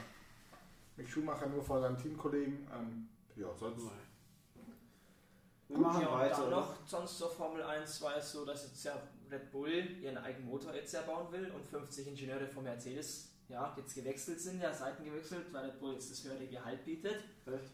[0.97, 2.67] Mick Schumacher nur vor seinem Teamkollegen.
[2.73, 3.85] Ähm, ja, sonst.
[5.69, 6.43] Wir machen ja, und weiter.
[6.43, 8.97] dann noch, sonst zur Formel 1 war es so, dass jetzt ja
[9.31, 13.73] Red Bull ihren eigenen Motor jetzt ja bauen will und 50 Ingenieure von Mercedes ja,
[13.77, 17.17] jetzt gewechselt sind, ja, Seiten gewechselt, weil Red Bull jetzt das höhere Gehalt bietet.
[17.47, 17.73] Echt?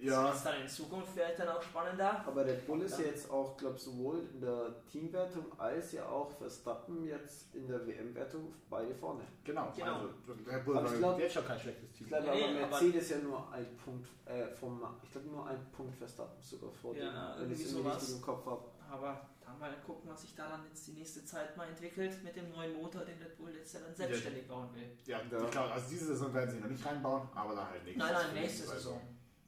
[0.00, 2.24] Ja, Das ist dann in Zukunft vielleicht dann auch spannender.
[2.24, 3.06] Aber Red Bull ist Ja.
[3.06, 8.54] jetzt auch, glaube sowohl in der Teamwertung als ja auch Verstappen jetzt in der WM-Wertung
[8.70, 9.22] beide vorne.
[9.42, 9.72] genau.
[9.74, 9.94] Genau.
[9.94, 10.08] Also,
[10.46, 12.06] Red Bull Aber ich glaub- jetzt schon kein schlechtes Team.
[12.06, 15.46] Ich glaube Nee, aber aber- Mercedes ja nur ein Punkt äh, vom, ich glaube nur
[15.48, 17.96] ein Punkt Verstappen sogar vor Ja, dem, wenn ich es sowas.
[17.96, 18.64] richtig im Kopf habe.
[18.90, 22.34] Aber dann mal gucken, was sich da dann jetzt die nächste Zeit mal entwickelt mit
[22.36, 24.88] dem neuen Motor, den Red Bull jetzt ja dann selbstständig bauen will.
[25.06, 25.44] Ja, Ja.
[25.44, 28.12] ich glaube, also diese Saison werden sie noch nicht reinbauen, aber dann halt nächstes Nein,
[28.14, 29.00] nein, für nächste Saison.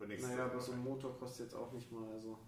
[0.06, 0.74] Nächste Naja, aber so Saison.
[0.76, 2.38] ein Motor kostet jetzt auch nicht mal, also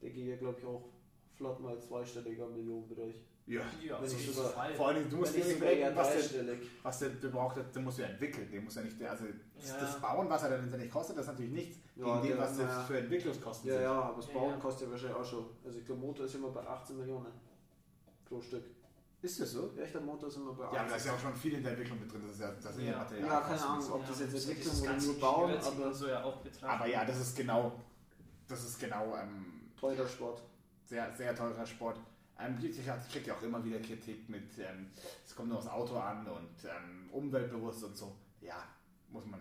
[0.00, 0.88] der geht ja glaube ich auch
[1.36, 3.16] flott mal zweistelliger Millionenbereich.
[3.44, 3.60] Ja.
[3.82, 4.74] Ja, jeden sogar- Fall.
[4.74, 7.82] Vor allem, du musst dir nicht bedenken, was der, was der, der braucht, der, der
[7.82, 8.48] muss ja entwickeln.
[8.52, 9.24] Der muss ja nicht, also
[9.56, 9.80] das, Ja.
[9.80, 12.56] das Bauen, was er dann letztendlich kostet, das ist natürlich nichts Ja, gegen dem, was
[12.56, 13.82] das für Entwicklungskosten Ja, sind.
[13.82, 14.56] ja, aber das Bauen ja.
[14.58, 15.46] kostet ja wahrscheinlich auch schon.
[15.64, 17.26] Also ich glaube Motor ist immer bei 18 Millionen
[18.28, 18.64] pro Stück.
[19.22, 19.72] Ist das so?
[19.76, 20.74] Ja, ich glaube Motor ist immer bei 18.
[20.74, 22.22] Ja, aber da ist ja auch schon viel in der Entwicklung mit drin.
[22.26, 22.96] Das ist ja, das sind ja.
[22.98, 23.28] Materialien.
[23.32, 26.38] Ja, keine Ahnung, ob das jetzt Entwicklung oder nur bauen, aber so ja auch.
[26.62, 27.72] Aber ja, das ist genau,
[28.48, 30.42] das ist genau ähm, teurer Sport.
[30.84, 31.98] sehr, sehr teurer Sport.
[32.38, 32.76] Ähm, ich
[33.12, 34.90] kriege ja auch immer wieder Kritik mit, ähm,
[35.24, 38.16] es kommt nur aufs Auto an und ähm, umweltbewusst und so.
[38.40, 38.64] Ja,
[39.08, 39.40] muss man,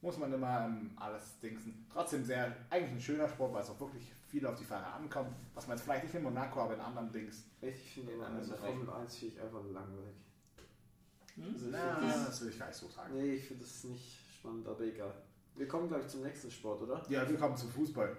[0.00, 1.86] muss man immer ähm, alles dingsen.
[1.92, 5.34] Trotzdem sehr, eigentlich ein schöner Sport, weil es auch wirklich viel auf die Fahrer ankommt.
[5.54, 7.44] Was man jetzt vielleicht nicht in Monaco, aber in anderen Dings.
[7.60, 10.16] Ich finde immer, also Formel 1 finde ich einfach langweilig.
[11.36, 11.44] Hm?
[11.54, 13.14] Also ich Na, das, das will ich gar nicht so sagen.
[13.14, 15.14] nee, ich finde das nicht spannend, aber egal.
[15.54, 17.02] Wir kommen gleich zum nächsten Sport, oder?
[17.08, 18.16] Ja, wir kommen zum Fußball.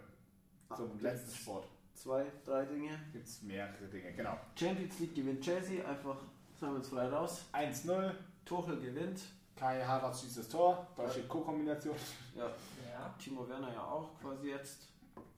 [0.70, 1.67] Ah, Zum letzten Sport.
[2.01, 2.97] Zwei, drei Dinge.
[3.13, 4.35] Gibt es mehrere Dinge, genau.
[4.59, 6.17] Champions League gewinnt Chelsea, einfach
[6.59, 7.45] sagen wir uns frei raus.
[7.53, 8.11] 1-0,
[8.43, 9.21] Tuchel gewinnt.
[9.55, 11.95] Kai Havertz schießt das Tor, deutsche Co-Kombination.
[12.35, 12.45] Ja,
[12.91, 13.13] Ja.
[13.23, 14.87] Timo Werner ja auch quasi jetzt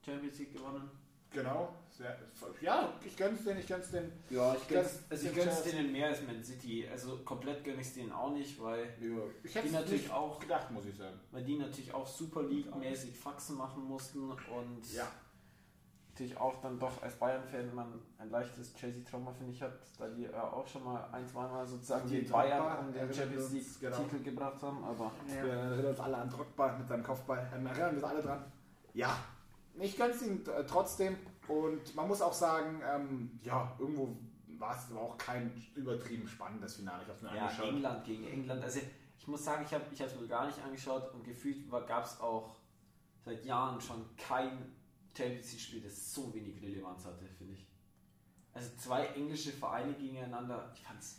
[0.05, 0.89] Champions League gewonnen.
[1.31, 2.15] Genau, sehr,
[2.61, 4.09] ja, ich gönn's den, ich gönn's den.
[4.29, 6.87] Ja, ich gönn's- also ich gönn's denen mehr als Man City.
[6.87, 10.13] Also komplett gönn ich es denen auch nicht, weil Ja, ich die hätte natürlich nicht
[10.13, 11.19] auch, gedacht, muss ich sagen.
[11.31, 15.11] weil die natürlich auch Super League-mäßig Faxen machen mussten und Ja,
[16.13, 20.23] natürlich auch dann doch als Bayern-Fan man ein leichtes Chelsea-Trauma, finde ich, hat, da die
[20.23, 23.97] ja auch schon mal ein, zweimal sozusagen Die die Bayern um den Champions genau.
[23.97, 27.51] League-Titel gebracht haben, aber wir erinnern uns alle an Drogba mit seinem Kopfball.
[27.55, 28.45] Ähm, erinnern uns alle dran.
[28.93, 29.17] Ja,
[29.79, 31.17] ich gönn's ihm äh, trotzdem.
[31.47, 34.15] Und man muss auch sagen, ähm, ja, irgendwo
[34.59, 37.01] war es aber auch kein übertrieben spannendes Finale.
[37.01, 37.67] Ich habe es mir ja, angeschaut.
[37.69, 38.63] England gegen England.
[38.63, 38.79] Also
[39.17, 42.21] ich muss sagen, ich habe ich es mir gar nicht angeschaut und gefühlt gab es
[42.21, 42.55] auch
[43.25, 44.73] seit Jahren schon kein
[45.15, 47.67] Champions League-Spiel, das so wenig Relevanz hatte, finde ich.
[48.53, 51.17] Also zwei englische Vereine gegeneinander, ich fand's.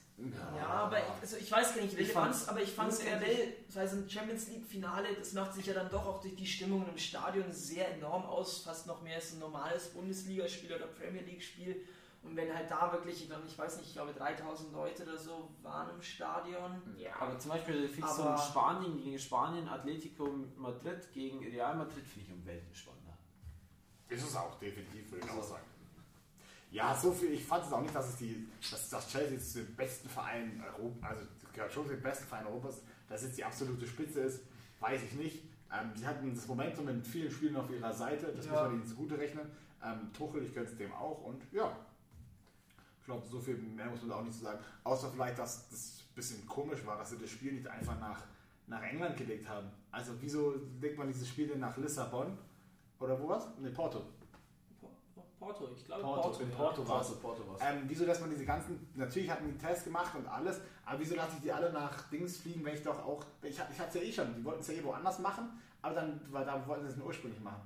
[0.56, 3.00] Ja, aber ich, also ich weiß gar nicht Ich Relevanz, fand's aber ich fand es
[3.00, 6.20] unendlich- generell, das heißt ein Champions League Finale, das macht sich ja dann doch auch
[6.20, 10.72] durch die Stimmung im Stadion sehr enorm aus, fast noch mehr als ein normales Bundesligaspiel
[10.72, 11.84] oder Premier League Spiel.
[12.22, 15.18] Und wenn halt da wirklich, ich glaube, ich weiß nicht, ich glaube 3000 Leute oder
[15.18, 16.80] so waren im Stadion.
[16.96, 22.06] Ja, Aber zum Beispiel finde ich so Spanien gegen Spanien, Atletico Madrid gegen Real Madrid
[22.06, 23.03] finde ich um Welten spannender.
[24.08, 25.50] Ist es auch definitiv, würde ich auch So.
[25.50, 25.64] sagen.
[26.70, 27.32] Ja, so viel.
[27.32, 30.60] Ich fand es auch nicht, dass es die, dass, dass Chelsea zu den besten Vereinen
[30.60, 34.40] Europa, also gehört schon zu den besten Vereinen Europas, dass jetzt die absolute Spitze ist,
[34.80, 35.44] weiß ich nicht.
[35.72, 38.52] Ähm, sie hatten das Momentum in vielen Spielen auf ihrer Seite, das Ja.
[38.52, 39.48] muss man ihnen zugute rechnen.
[39.84, 41.76] Ähm, Tuchel, ich gönne es dem auch und ja.
[43.00, 44.58] Ich glaube, so viel mehr muss man da auch nicht zu sagen.
[44.82, 48.22] Außer vielleicht, dass das ein bisschen komisch war, dass sie das Spiel nicht einfach nach,
[48.66, 49.68] nach England gelegt haben.
[49.92, 52.36] Also wieso legt man dieses Spiel denn nach Lissabon?
[53.00, 53.48] Oder wo was?
[53.58, 54.02] Ne, Porto.
[55.38, 56.42] Porto, ich glaube Porto, Porto.
[56.42, 56.56] in ja.
[56.56, 57.06] Porto war's.
[57.08, 57.60] Porto, Porto was.
[57.60, 61.14] Ähm, wieso lässt man diese ganzen, natürlich hatten die Tests gemacht und alles, aber wieso
[61.16, 63.94] lasse ich die alle nach Dings fliegen, wenn ich doch auch, ich, ich hatte es
[63.94, 66.84] ja eh schon, die wollten es ja eh woanders machen, aber dann, weil da wollten
[66.86, 67.60] sie es nur ursprünglich machen.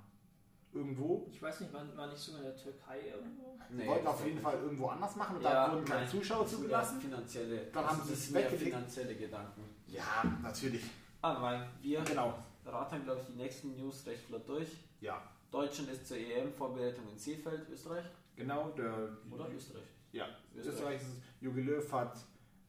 [0.72, 1.26] Irgendwo.
[1.30, 3.56] Ich weiß nicht, war, war nicht sogar in der Türkei irgendwo?
[3.70, 6.06] Die wollten auf jeden Fall irgendwo anders machen und Ja, da wurden keine.
[6.06, 7.00] Zuschauer zugelassen.
[7.00, 8.62] Finanzielle, Dann haben sie es weggelegt.
[8.64, 9.62] finanzielle Gedanken.
[9.86, 10.84] Ja, natürlich.
[11.22, 12.34] Ah, weil wir Genau.
[12.66, 14.68] raten, glaube ich, die nächsten News recht flott durch.
[15.00, 18.04] Ja, Deutschland ist zur EM-Vorbereitung in Seefeld, Österreich.
[18.36, 18.70] genau.
[18.70, 19.84] Der, Oder Österreich?
[20.12, 20.74] Ja, Österreich.
[20.74, 21.22] Österreich ist es.
[21.40, 22.18] Jogi Löw hat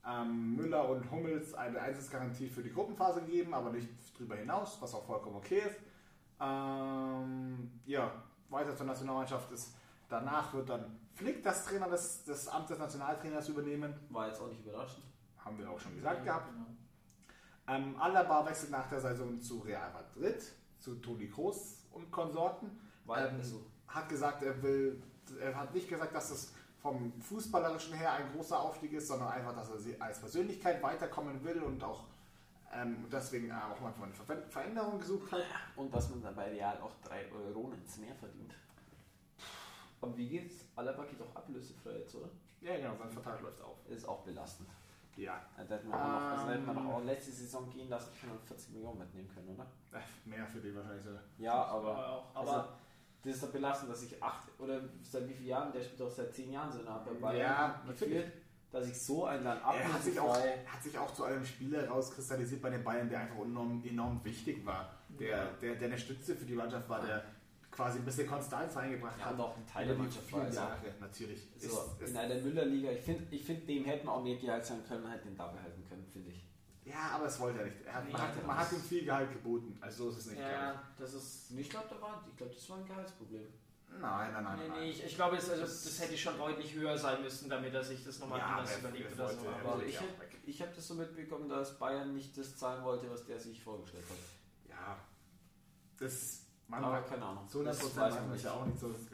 [0.05, 4.93] ähm, Müller und Hummels eine Einsatzgarantie für die Gruppenphase gegeben, aber nicht darüber hinaus, was
[4.93, 5.79] auch vollkommen okay ist.
[6.39, 8.11] Ähm, ja,
[8.49, 9.75] weiter zur Nationalmannschaft ist,
[10.07, 13.93] danach wird dann Flick das Trainer des, des Amt des Nationaltrainers übernehmen.
[14.09, 15.03] War jetzt auch nicht überraschend.
[15.37, 16.49] Haben wir auch schon gesagt gehabt.
[16.53, 16.65] Genau.
[17.67, 20.41] Ähm, Alaba wechselt nach der Saison zu Real Madrid,
[20.79, 22.69] zu Toni Kroos und Konsorten.
[23.05, 25.01] Weil Ähm, also, hat gesagt, er will,
[25.39, 29.53] er hat nicht gesagt, dass es vom Fußballerischen her ein großer Aufstieg ist, sondern einfach,
[29.55, 32.05] dass er sie als Persönlichkeit weiterkommen will und auch
[32.73, 35.41] ähm, deswegen auch manchmal eine Ver Veränderung gesucht hat.
[35.75, 38.53] und dass man dann bei Real auch 3 Euro ins Meer verdient.
[40.01, 40.63] Aber wie geht's?
[40.75, 42.29] Alaba geht doch ablösefrei jetzt, oder?
[42.61, 43.75] Ja, genau, sein Vertrag läuft auf.
[43.89, 44.69] Ist auch belastend.
[45.19, 46.87] Ja, Da hätte man, auch noch, also da hätte man Ähm.
[46.91, 49.67] auch letzte Saison gehen lassen, können wir 40 Millionen mitnehmen können, oder?
[49.91, 51.21] äh, mehr für den wahrscheinlich sogar.
[51.37, 52.69] Ja, aber, also, aber-
[53.21, 56.09] das ist doch belastend, dass ich acht oder seit wie vielen Jahren, der spielt doch
[56.09, 58.25] seit zehn Jahren so nah bei Bayern Ja, geführt, natürlich.
[58.71, 61.81] dass ich so einen dann Er hat sich, auch, hat sich auch zu einem Spieler
[61.81, 64.89] herauskristallisiert bei den Bayern, der einfach enorm, enorm wichtig war.
[65.09, 67.25] Der, der, der eine Stütze für die Mannschaft war, der
[67.79, 69.39] quasi ein bisschen Konstanz reingebracht ja, hat.
[69.39, 70.41] auch ein Teil der Mannschaft war.
[70.41, 71.47] Also, Jahre, natürlich.
[71.57, 74.35] so, Ist- ist- in einer Müller-Liga, ich finde, ich find, dem hätten wir auch mehr
[74.37, 76.45] Gehalt sein können, man hätte den da behalten können, finde ich.
[76.83, 77.77] Ja, aber das wollte er nicht.
[77.85, 79.77] Er hat, Nee, man, hat, das man hat ist- ihm viel Gehalt geboten.
[79.79, 80.39] Also so ist es nicht.
[80.41, 81.51] Ja, das ist.
[81.51, 83.47] Ich glaube, da war, ich glaube, das war ein Gehaltsproblem.
[84.01, 84.59] Nein, nein, nein.
[84.59, 84.83] Nee, nein.
[84.83, 88.03] ich, ich glaube, es, also, das hätte schon deutlich höher sein müssen, damit er sich
[88.03, 89.49] das nochmal Ja, anders er- überlegt er oder so.
[89.49, 89.97] Aber ich
[90.45, 94.03] ich hab das so mitbekommen, dass Bayern nicht das zahlen wollte, was der sich vorgestellt
[94.09, 94.69] hat.
[94.69, 94.97] Ja,
[95.97, 96.45] das.
[96.69, 97.45] Man Aber keine Ahnung.
[97.47, 98.43] 100 Das weiß man nicht.
[98.45, 98.89] ja auch nicht so.
[98.89, 99.09] Ist.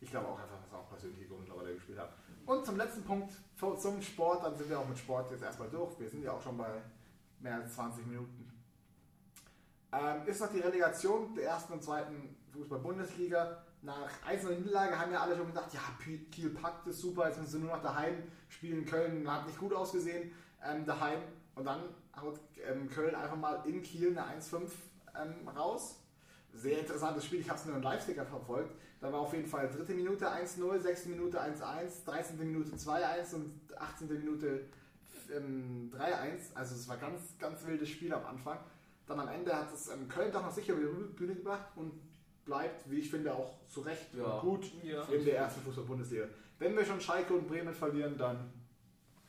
[0.00, 2.12] Ich glaube auch einfach, dass auch persönliche Gründe mittlerweile gespielt hat.
[2.46, 4.44] Und zum letzten Punkt zum Sport.
[4.44, 5.98] Dann sind wir auch mit Sport jetzt erstmal durch.
[5.98, 6.82] Wir sind ja auch schon bei
[7.40, 8.50] mehr als 20 Minuten.
[9.92, 13.62] Ähm, ist noch die Relegation der ersten und zweiten Fußball-Bundesliga.
[13.82, 15.80] Nach einzelner Niederlage haben ja alle schon gedacht, ja,
[16.30, 18.84] Kiel packt es super, jetzt müssen sie nur noch daheim spielen.
[18.84, 20.32] Köln hat nicht gut ausgesehen
[20.64, 21.20] ähm, daheim.
[21.54, 21.82] Und dann
[22.20, 24.70] haut ähm, Köln einfach mal in Kiel eine 1-5
[25.20, 25.99] ähm, raus.
[26.54, 28.74] Sehr interessantes Spiel, ich habe es nur im Live-Sticker verfolgt.
[29.00, 32.38] Da war auf jeden Fall dritte Minute 1-0, sechste Minute 1-1, 13.
[32.38, 34.08] Minute 2-1 und 18.
[34.08, 34.66] Minute
[35.34, 36.54] ähm, 3-1.
[36.54, 38.58] Also es war ganz, ganz wildes Spiel am Anfang.
[39.06, 41.92] Dann am Ende hat es ähm, Köln doch noch sicher über die Bühne gebracht und
[42.44, 44.40] bleibt, wie ich finde, auch zu Recht Ja.
[44.40, 45.02] gut Ja.
[45.04, 46.24] in der ersten Fußball-Bundesliga.
[46.58, 48.52] Wenn wir schon Schalke und Bremen verlieren, dann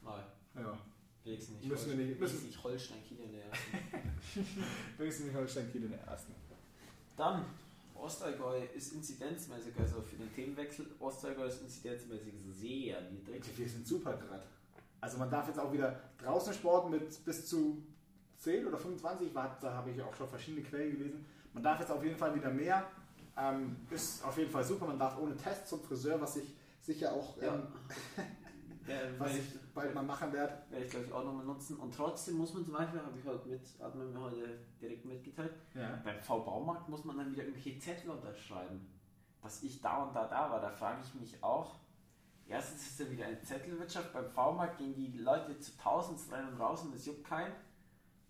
[0.03, 0.23] Nein,
[0.55, 0.77] ja,
[1.23, 1.69] wenigstens nicht.
[1.69, 3.77] Müssen wir nicht- müssen- nicht Holstein Kiel in der ersten.
[4.97, 6.34] wenigstens nicht Holstein Kiel in der ersten.
[7.17, 7.45] Dann,
[7.95, 13.43] Ostallgäu ist inzidenzmäßig, also für den Themenwechsel, Ostallgäu ist inzidenzmäßig sehr niedrig.
[13.56, 14.43] Wir sind super gerade.
[15.00, 17.84] Also man darf jetzt auch wieder draußen sporten mit bis zu
[18.39, 21.26] 10 oder 25, war, da habe ich auch schon verschiedene Quellen gelesen.
[21.54, 22.88] Man darf jetzt auf jeden Fall wieder mehr.
[23.38, 24.86] Ähm, ist auf jeden Fall super.
[24.88, 27.54] Man darf ohne Test zum Friseur, was ich sicher auch, Ja.
[27.56, 27.67] ähm,
[28.88, 30.62] Ja, was werde ich bald mal machen werde.
[30.69, 31.77] werde ich glaube ich auch nochmal nutzen.
[31.77, 35.05] Und trotzdem muss man zum Beispiel, habe ich heute mit, hat man mir heute direkt
[35.05, 35.99] mitgeteilt, Ja.
[36.03, 38.88] beim V-Baumarkt muss man dann wieder irgendwelche Zettel unterschreiben.
[39.41, 41.75] Dass ich da und da da war, da frage ich mich auch.
[42.47, 44.12] Erstens ist ja wieder eine Zettelwirtschaft.
[44.13, 47.53] Beim V-Markt gehen die Leute zu tausend rein und raus und es juckt keinen.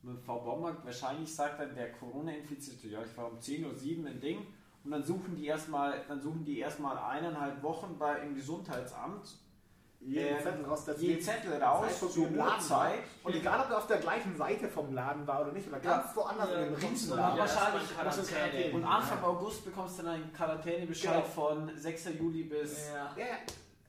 [0.04, 4.19] Mit dem V-Baumarkt wahrscheinlich sagt dann der Corona-Infizierte, ja, ich war um 10.07 Uhr ein
[4.21, 4.45] Ding.
[4.84, 9.38] Und dann suchen die erstmal, dann suchen die erstmal eineinhalb Wochen bei, im Gesundheitsamt
[10.04, 12.56] Jeden Ähm, Zettel raus, das jeden Zettel raus zur im Laden war.
[12.58, 13.00] Uhrzeit.
[13.24, 16.16] Und egal, ob er auf der gleichen Seite vom Laden war oder nicht, oder ganz
[16.16, 17.34] woanders Ja, in du Riesenladen.
[17.36, 17.90] wieder wahrscheinlich
[18.30, 18.74] Quarantäne.
[18.74, 21.26] Und Anfang August bekommst du dann einen Quarantänebescheid Genau.
[21.28, 22.06] von 6.
[22.20, 23.36] Juli bis, Ja, Ja, ja,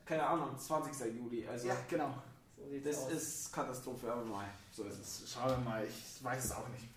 [0.04, 1.14] keine Ahnung, 20.
[1.16, 1.46] Juli.
[1.48, 2.12] Also ja, genau.
[2.56, 3.12] so das aus.
[3.12, 4.44] ist Katastrophe, aber mal.
[4.70, 5.32] So ist es.
[5.32, 6.88] Schauen wir mal, ich weiß es auch nicht.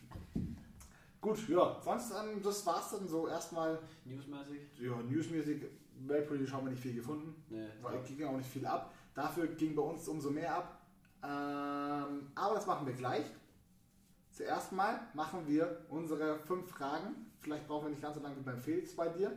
[1.21, 3.79] Gut, ja, sonst, ähm, das war's dann so erstmal.
[4.03, 4.59] Newsmäßig?
[4.79, 5.63] Ja, newsmäßig,
[6.05, 7.33] Weltpolitisch haben wir nicht viel gefunden.
[7.49, 7.65] Nee.
[7.81, 8.91] Weil ging auch nicht viel ab.
[9.15, 10.81] Dafür ging bei uns umso mehr ab.
[11.23, 13.25] Ähm, aber das machen wir gleich.
[14.31, 17.31] Zuerst mal machen wir unsere fünf Fragen.
[17.39, 19.31] Vielleicht brauchen wir nicht ganz so lange wie beim Felix bei dir.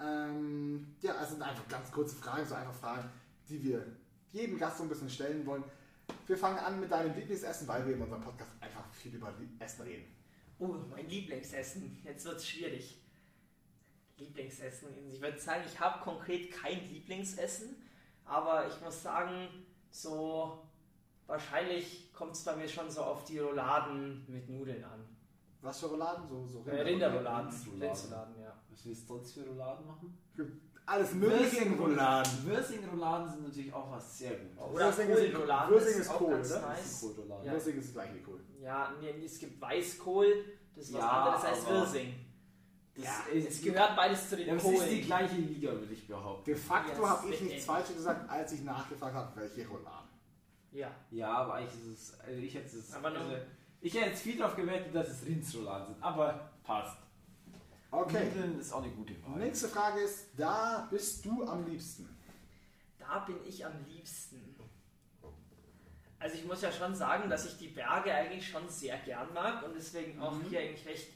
[0.00, 3.08] Ähm, ja, es sind einfach ganz kurze Fragen, so einfach Fragen,
[3.48, 3.86] die wir
[4.32, 5.62] jedem Gast so ein bisschen stellen wollen.
[6.26, 9.82] Wir fangen an mit deinem Lieblingsessen, weil wir in unserem Podcast einfach viel über Essen
[9.82, 10.04] reden.
[10.58, 11.98] Oh, mein Lieblingsessen.
[12.02, 12.98] Jetzt wird es schwierig.
[14.16, 14.88] Lieblingsessen.
[15.12, 17.76] Ich würde sagen, ich habe konkret kein Lieblingsessen,
[18.30, 19.48] aber ich muss sagen,
[19.90, 20.62] so
[21.26, 25.04] wahrscheinlich kommt es bei mir schon so auf die Rouladen mit Nudeln an.
[25.62, 26.26] Was für Rouladen?
[26.28, 27.50] So, so Äh, Rinderrouladen.
[27.50, 28.54] Rindsrouladen, ja.
[28.70, 30.18] Was willst du sonst für Rouladen machen?
[30.86, 32.32] Alles mögliche in Rouladen.
[32.46, 34.58] Würsing-Rouladen sind natürlich auch was sehr Gutes.
[34.58, 35.70] Oder Würsing ist- Kohlrouladen.
[35.74, 36.60] Würsing ist auch Kohl, ganz oder?
[36.62, 37.00] nice.
[37.00, 37.46] Kohlrouladen.
[37.46, 37.52] Ja.
[37.52, 38.40] Würsing ist das gleiche wie Kohl.
[38.60, 42.14] Ja, nee, es gibt Weißkohl, das ist was Ja, anderes als aber- Wirsing.
[43.02, 44.76] Das Ja, ist, Es gehört beides zu den ja, es Kohlen.
[44.76, 46.44] ist die gleiche Liga, würde ich behaupten.
[46.44, 49.66] De facto Ja, habe ich das nichts ist Falsches gesagt, als ich nachgefragt habe, welche
[49.68, 50.08] Rouladen.
[50.72, 50.90] Ja.
[51.10, 52.20] Ja, aber eigentlich ist es.
[52.20, 52.92] Also ich hätte es.
[52.92, 53.36] Aber nur- also,
[53.80, 56.02] ich hätte jetzt viel darauf gewettet, dass es Rindsrouladen sind.
[56.02, 56.96] Aber passt.
[57.92, 58.24] Okay.
[58.26, 59.38] Nudeln ist auch eine gute Wahl.
[59.40, 62.08] Nächste Frage ist, da bist du am liebsten.
[62.98, 64.54] Da bin ich am liebsten.
[66.20, 69.62] Also ich muss ja schon sagen, dass ich die Berge eigentlich schon sehr gern mag
[69.64, 70.44] und deswegen auch Mhm.
[70.50, 71.08] hier eigentlich recht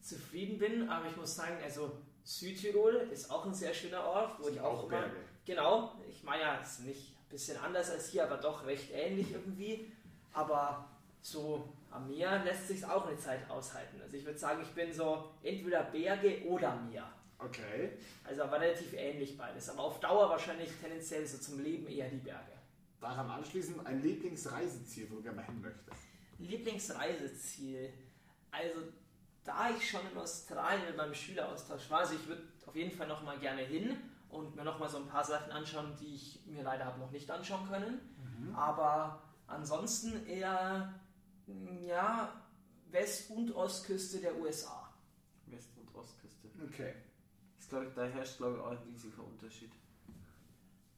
[0.00, 0.88] zufrieden bin.
[0.88, 1.92] Aber ich muss sagen, also
[2.24, 5.16] Südtirol ist auch ein sehr schöner Ort, wo ich auch, immer, Berge.
[5.46, 8.90] Genau, ich meine ja, es ist nicht ein bisschen anders als hier, aber doch recht
[8.92, 9.90] ähnlich irgendwie.
[10.32, 10.88] Aber
[11.22, 14.00] so am Meer lässt sich auch eine Zeit aushalten.
[14.02, 17.10] Also ich würde sagen, ich bin so entweder Berge oder Meer.
[17.38, 17.92] Okay.
[18.24, 19.70] Also aber relativ ähnlich beides.
[19.70, 22.52] Aber auf Dauer wahrscheinlich tendenziell so zum Leben eher die Berge.
[23.00, 26.02] Daran anschließend ein Lieblingsreiseziel, wo du gerne mal hin möchtest.
[26.38, 27.92] Lieblingsreiseziel.
[28.50, 28.80] Also
[29.48, 33.08] da ich schon in Australien mit meinem Schüleraustausch war, also ich würde auf jeden Fall
[33.08, 33.96] noch mal gerne hin
[34.28, 37.10] und mir noch mal so ein paar Sachen anschauen, die ich mir leider habe noch
[37.10, 38.54] nicht anschauen können.
[38.54, 40.92] Aber ansonsten eher
[41.80, 42.30] ja
[42.90, 44.92] West- und Ostküste der USA.
[45.46, 46.48] West- und Ostküste.
[46.62, 46.94] Okay.
[47.56, 49.72] Das glaub ich, da herrscht, glaube ich, auch ein riesiger Unterschied.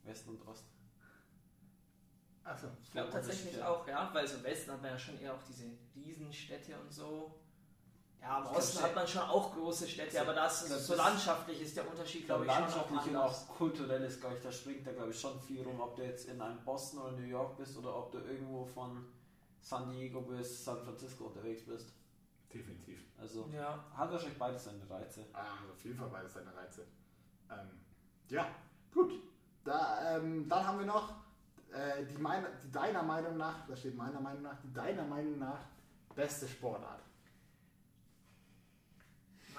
[0.02, 0.64] West und Ost.
[2.42, 2.66] Achso.
[2.82, 5.42] Ich glaube tatsächlich auch, ja, weil so im Westen hat man ja schon eher auch
[5.48, 7.38] diese Riesenstädte und so.
[8.22, 11.62] Ja, im Osten hat man schon auch große Städte, aber das ist so das- landschaftlich
[11.62, 14.92] ist der Unterschied, glaube, ich, schon landschaftlich und auch kulturelles, glaube ich, da springt da,
[14.92, 17.76] glaube ich, schon viel rum, ob du jetzt in einem Boston oder New York bist
[17.78, 19.06] oder ob du irgendwo von
[19.61, 21.92] San Diego bis San Francisco unterwegs bist.
[22.52, 23.00] Definitiv.
[23.18, 25.24] Also Ja, hat wahrscheinlich beides seine Reize.
[25.33, 26.87] Ah, also auf jeden Fall beides seine Reize.
[27.50, 27.70] Ähm,
[28.28, 28.46] ja,
[28.92, 29.12] gut.
[29.64, 31.14] Da, ähm, dann haben wir noch
[31.72, 35.38] äh, die, meine, die deiner Meinung nach, da steht meiner Meinung nach, die deiner Meinung
[35.38, 35.61] nach
[36.14, 37.00] beste Sportart.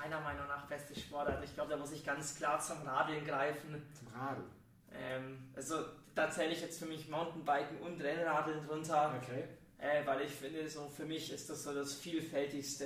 [0.02, 1.44] Meiner Meinung nach beste Sportart.
[1.44, 3.82] Ich glaube, da muss ich ganz klar zum Radeln greifen.
[3.98, 4.50] Zum Radeln.
[4.94, 5.76] Ähm, also
[6.16, 9.44] da zähle ich jetzt für mich Mountainbiken und Rennradeln drunter, Okay.
[9.78, 12.86] äh, weil ich finde, so für mich ist das so das vielfältigste,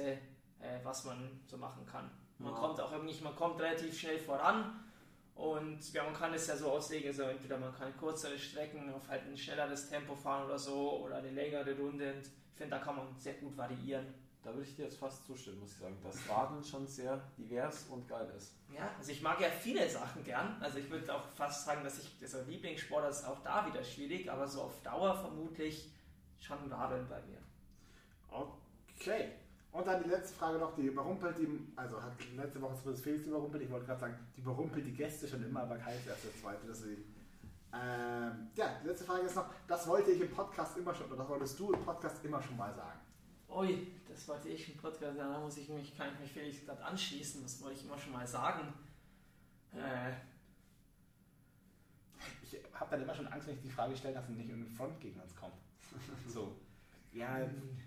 [0.59, 2.09] äh, was man so machen kann.
[2.37, 2.59] Man Ja.
[2.59, 4.79] kommt auch irgendwie, man kommt relativ schnell voran
[5.35, 9.07] und ja, man kann es ja so auslegen, also entweder man kann kürzere Strecken auf
[9.07, 12.83] halt ein schnelleres Tempo fahren oder so oder eine längere Runde und ich finde, da
[12.83, 14.05] kann man sehr gut variieren.
[14.45, 17.87] Da würde ich dir jetzt fast zustimmen, muss ich sagen, dass Radeln schon sehr divers
[17.89, 18.53] und geil ist.
[18.71, 20.55] Ja, also ich mag ja viele Sachen gern.
[20.61, 24.31] Also ich würde auch fast sagen, dass ich, also Lieblingssport ist auch da wieder schwierig,
[24.31, 25.91] aber so auf Dauer vermutlich
[26.39, 27.39] schon Radeln bei mir.
[28.29, 29.31] Okay.
[29.71, 33.25] Und dann die letzte Frage noch, die überrumpelt die, also hat letzte Woche das Felix
[33.25, 36.35] überrumpelt, ich wollte gerade sagen, die überrumpelt die Gäste schon immer, aber kein erst der
[36.39, 37.03] zweite, deswegen.
[37.73, 41.17] Ähm, ja, die letzte Frage ist noch, das wollte ich im Podcast immer schon, oder
[41.17, 42.99] das wolltest du im Podcast immer schon mal sagen.
[43.55, 46.65] Ui, das wollte ich im Podcast, ja, da muss ich mich, kann ich mich Felix
[46.65, 48.73] gerade anschließen, das wollte ich immer schon mal sagen.
[49.73, 50.11] Äh,
[52.43, 54.99] Ich habe dann immer schon Angst, wenn ich die Frage stelle, dass nicht irgendein Front
[54.99, 55.53] gegen uns kommt.
[56.27, 56.55] So.
[57.13, 57.39] Ja,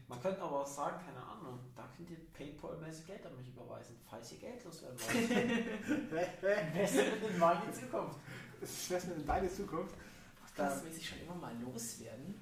[0.08, 3.94] Man könnte aber auch sagen, keine Ahnung, da könnt ihr Paypal-mäßig Geld an mich überweisen,
[4.08, 6.40] falls ihr Geld loswerden wollt.
[6.74, 8.18] Investiert in meine Zukunft.
[8.58, 9.94] das ist denn deine Zukunft.
[10.56, 12.40] das will ich schon immer mal loswerden.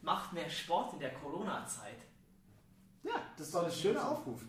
[0.00, 1.98] Macht mehr Sport in der Corona-Zeit.
[3.02, 4.40] Ja, das ist doch ein schöner Aufruf.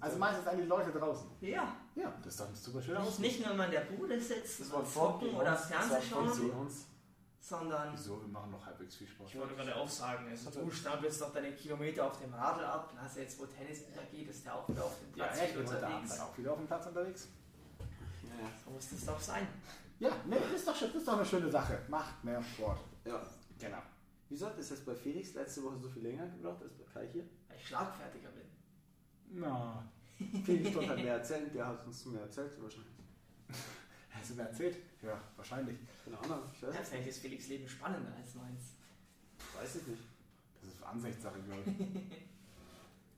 [0.00, 1.28] Also meistens an die Leute draußen.
[1.40, 3.20] Ja, Ja, das ist doch ein super schöner nicht, Aufruf.
[3.20, 6.70] nicht nur, wenn man in der Bude sitzt das war und gegen oder Fernsehen schauen,
[7.40, 8.20] sondern Wieso?
[8.20, 9.28] Wir machen noch halbwegs viel Sport.
[9.30, 12.92] Ich wollte gerade auch sagen, also du stapelst doch deine Kilometer auf dem Radl ab.
[12.96, 15.52] Hast jetzt, wo Tennis wieder geht, ist der auch wieder auf dem Ja, Platz echt,
[15.52, 16.16] viel ich bin heute Abend unterwegs.
[16.18, 17.28] dann auch wieder auf dem Platz unterwegs.
[18.22, 19.48] Ja, So muss das doch sein.
[19.98, 21.78] Ja, ne, das ist doch, ist doch eine schöne Sache.
[21.88, 22.78] Macht mehr Sport.
[23.04, 23.20] ja.
[23.58, 23.78] Genau.
[24.28, 27.08] Wieso hat das jetzt bei Felix letzte Woche so viel länger gebraucht als bei Kai
[27.12, 27.24] hier?
[27.52, 29.40] Weil ich schlagfertiger bin.
[29.40, 29.84] Na.
[30.44, 32.92] Felix konnte halt mehr erzählen, der hat uns mehr erzählt wahrscheinlich.
[34.10, 34.76] Hast du mir erzählt?
[35.02, 35.78] Ja, wahrscheinlich.
[36.04, 38.76] Keine Ahnung, ich weiß Ja, vielleicht ist Felix Leben spannender als meins.
[39.58, 40.02] Weiß ich nicht.
[40.60, 41.78] Das ist Ansichtssache, glaube ich.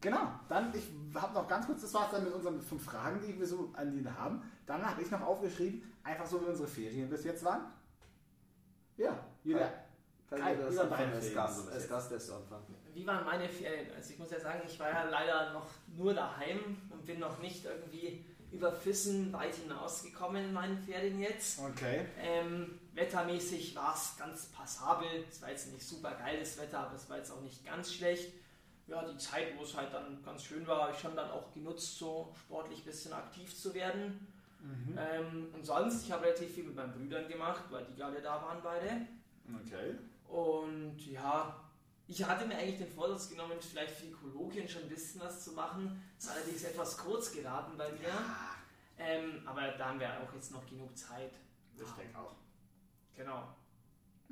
[0.01, 3.21] genau, dann, ich habe noch ganz kurz, das war es dann mit unseren fünf Fragen,
[3.25, 4.43] die wir so an ihn haben.
[4.67, 7.67] Dann habe ich noch aufgeschrieben, einfach so wie unsere Ferien bis jetzt waren.
[8.97, 9.73] Ja, jeder.
[10.29, 13.91] Kann Kai, jeder das wie war anfangen deine als Ferien Wie waren meine Ferien?
[13.95, 17.39] Also ich muss ja sagen, ich war ja leider noch nur daheim und bin noch
[17.41, 21.59] nicht irgendwie über Füssen weit hinausgekommen in meinen Ferien jetzt.
[21.59, 22.07] Okay.
[22.21, 25.25] Ähm, wettermäßig war es ganz passabel.
[25.29, 28.33] Es war jetzt nicht super geiles Wetter, aber es war jetzt auch nicht ganz schlecht.
[28.87, 31.53] Ja, die Zeit, wo es halt dann ganz schön war, habe ich schon dann auch
[31.53, 34.27] genutzt, so sportlich ein bisschen aktiv zu werden.
[34.61, 34.99] Mhm.
[34.99, 38.41] Ähm, und sonst, ich habe relativ viel mit meinen Brüdern gemacht, weil die gerade da
[38.43, 39.07] waren beide.
[39.65, 39.97] Okay.
[40.29, 41.64] Und ja,
[42.07, 45.43] ich hatte mir eigentlich den Vorsatz genommen, vielleicht für die Kolloquien schon ein bisschen was
[45.43, 46.03] zu machen.
[46.17, 48.13] Das ist allerdings etwas kurz geraten bei mir.
[48.99, 51.33] Ähm, aber da haben wir auch jetzt noch genug Zeit.
[51.77, 52.37] Ich denke auch.
[53.17, 53.49] Genau.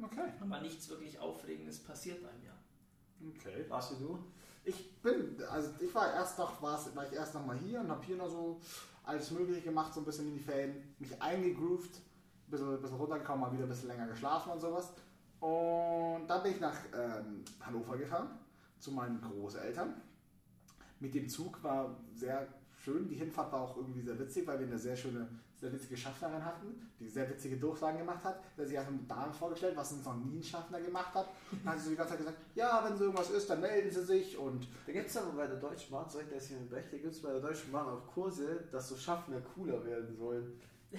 [0.02, 0.32] Okay.
[0.40, 2.52] Aber nichts wirklich Aufregendes passiert bei mir.
[3.34, 3.64] Okay.
[3.68, 4.18] Warst du?
[4.64, 7.90] Ich bin, also ich war erst noch, war's, war ich erst noch mal hier und
[7.90, 8.60] habe hier noch so
[9.02, 13.40] alles Mögliche gemacht, so ein bisschen in die Ferien, mich eingegroovt, ein bisschen, bisschen runtergekommen,
[13.40, 14.92] mal wieder ein bisschen länger geschlafen und sowas.
[15.42, 18.28] Und dann bin ich nach ähm, Hannover gefahren
[18.78, 19.92] zu meinen Großeltern.
[21.00, 23.08] Mit dem Zug war sehr schön.
[23.08, 26.44] Die Hinfahrt war auch irgendwie sehr witzig, weil wir eine sehr schöne, sehr witzige Schaffnerin
[26.44, 28.40] hatten, die sehr witzige Durchsagen gemacht hat.
[28.56, 31.26] Der sich erstmal mit Damen vorgestellt, was uns noch nie ein Schaffner gemacht hat.
[31.50, 33.90] Dann hat sie so die ganze Zeit gesagt, ja, wenn so irgendwas ist, dann melden
[33.90, 36.58] Sie sich und Da gibt es aber bei der Deutschen Bahn, soll ich das hier
[36.70, 40.14] recht, da gibt es bei der Deutschen Bahn auch Kurse, dass so Schaffner cooler werden
[40.16, 40.52] sollen.
[40.92, 40.98] Da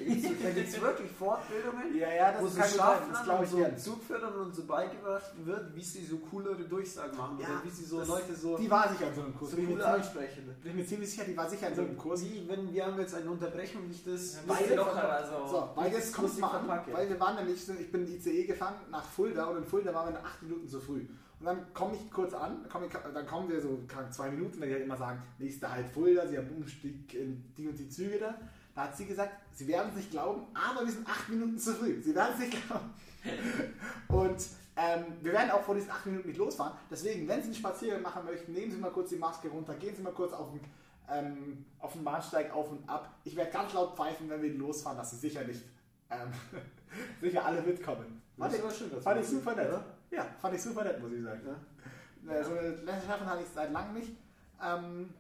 [0.50, 3.50] gibt es wirklich Fortbildungen, Ja, ja, wo so kann gut sein, Schaffner das glaube ich
[3.52, 3.78] so gern.
[3.78, 7.84] Zugführern und so beigebracht wird, wie sie so coolere Durchsagen machen Ja, oder wie sie
[7.86, 9.52] so das- Leute so, Die war sicher in so einem Kurs.
[9.52, 10.56] so bin, ich mir cool ziemlich, ansprechen.
[10.62, 12.24] bin ich mir ziemlich sicher, die war sicher in so einem Kurs.
[12.26, 14.34] Wie, wenn wir haben jetzt eine Unterbrechung, nicht das...
[14.36, 15.48] Ja, das einfach- lockerer, also.
[15.48, 16.94] So, weil das kommt mal an, verpackt.
[16.94, 20.24] weil wir waren nämlich, ich bin ICE gefahren nach Fulda und in Fulda waren wir
[20.26, 21.06] acht Minuten zu früh.
[21.40, 23.78] Und dann komme ich kurz an, komm ich, dann kommen wir so
[24.12, 27.68] zwei Minuten, wenn die halt immer sagen, nächster Halt Fulda, sie haben Umstieg in die
[27.68, 28.36] und die Züge da.
[28.76, 31.74] Da hat sie gesagt, sie werden es nicht glauben, aber wir sind acht Minuten zu
[31.76, 32.02] früh.
[32.02, 32.90] Sie werden es nicht glauben.
[34.08, 36.74] Und ähm, wir werden auch vor diesen acht Minuten nicht losfahren.
[36.90, 39.96] Deswegen, wenn Sie einen Spaziergang machen möchten, nehmen Sie mal kurz die Maske runter, gehen
[39.96, 40.62] Sie mal kurz auf den,
[41.10, 43.14] ähm, auf den Bahnsteig auf und ab.
[43.24, 45.62] Ich werde ganz laut pfeifen, wenn wir losfahren, dass Sie sicher nicht,
[46.10, 46.32] ähm,
[47.22, 48.22] sicher alle mitkommen.
[48.38, 49.70] Fand ich, schön, fand ich super nett.
[49.70, 49.86] oder?
[50.10, 51.42] Ja, fand ich super nett, muss ich sagen.
[51.46, 52.34] Ja.
[52.34, 54.12] Äh, So eine Ländlerschaft hatte ich seit langem nicht.
[54.60, 55.14] Ähm,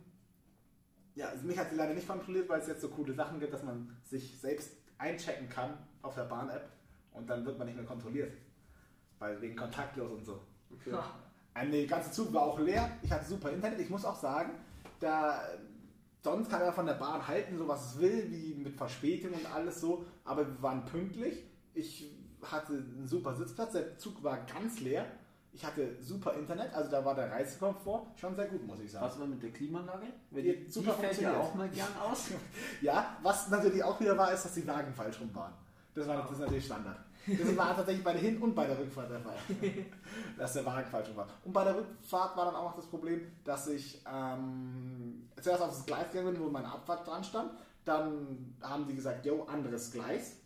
[1.15, 3.53] ja, also mich hat sie leider nicht kontrolliert, weil es jetzt so coole Sachen gibt,
[3.53, 6.69] dass man sich selbst einchecken kann auf der Bahn-App
[7.11, 8.33] und dann wird man nicht mehr kontrolliert.
[9.19, 10.41] Weil wegen kontaktlos und so.
[10.71, 10.97] Okay.
[11.71, 12.89] Der ganze Zug war auch leer.
[13.03, 13.79] Ich hatte super Internet.
[13.79, 14.53] Ich muss auch sagen,
[14.99, 15.39] da
[16.21, 19.45] sonst kann er von der Bahn halten, so was es will, wie mit Verspätung und
[19.53, 20.05] alles so.
[20.23, 21.43] Aber wir waren pünktlich.
[21.73, 23.73] Ich hatte einen super Sitzplatz.
[23.73, 25.05] Der Zug war ganz leer.
[25.55, 29.05] Ich hatte super Internet, also da war der Reisekomfort schon sehr gut, muss ich sagen.
[29.05, 30.07] Was war mit der Klimaanlage?
[30.31, 32.31] Die die, hat die super fällt ja auch mal gern aus.
[32.81, 35.53] Ja, was natürlich auch wieder war, ist, dass die Wagen falsch rum waren.
[35.93, 36.97] Das war das ist natürlich Standard.
[37.27, 39.37] Das war tatsächlich bei der Hin- und bei der Rückfahrt der Fall.
[40.37, 41.27] dass der Wagen falsch rum war.
[41.45, 45.69] Und bei der Rückfahrt war dann auch noch das Problem, dass ich ähm, zuerst auf
[45.69, 47.51] das Gleis gegangen bin, wo meine Abfahrt dran stand.
[47.85, 50.37] Dann haben die gesagt, yo, anderes Gleis.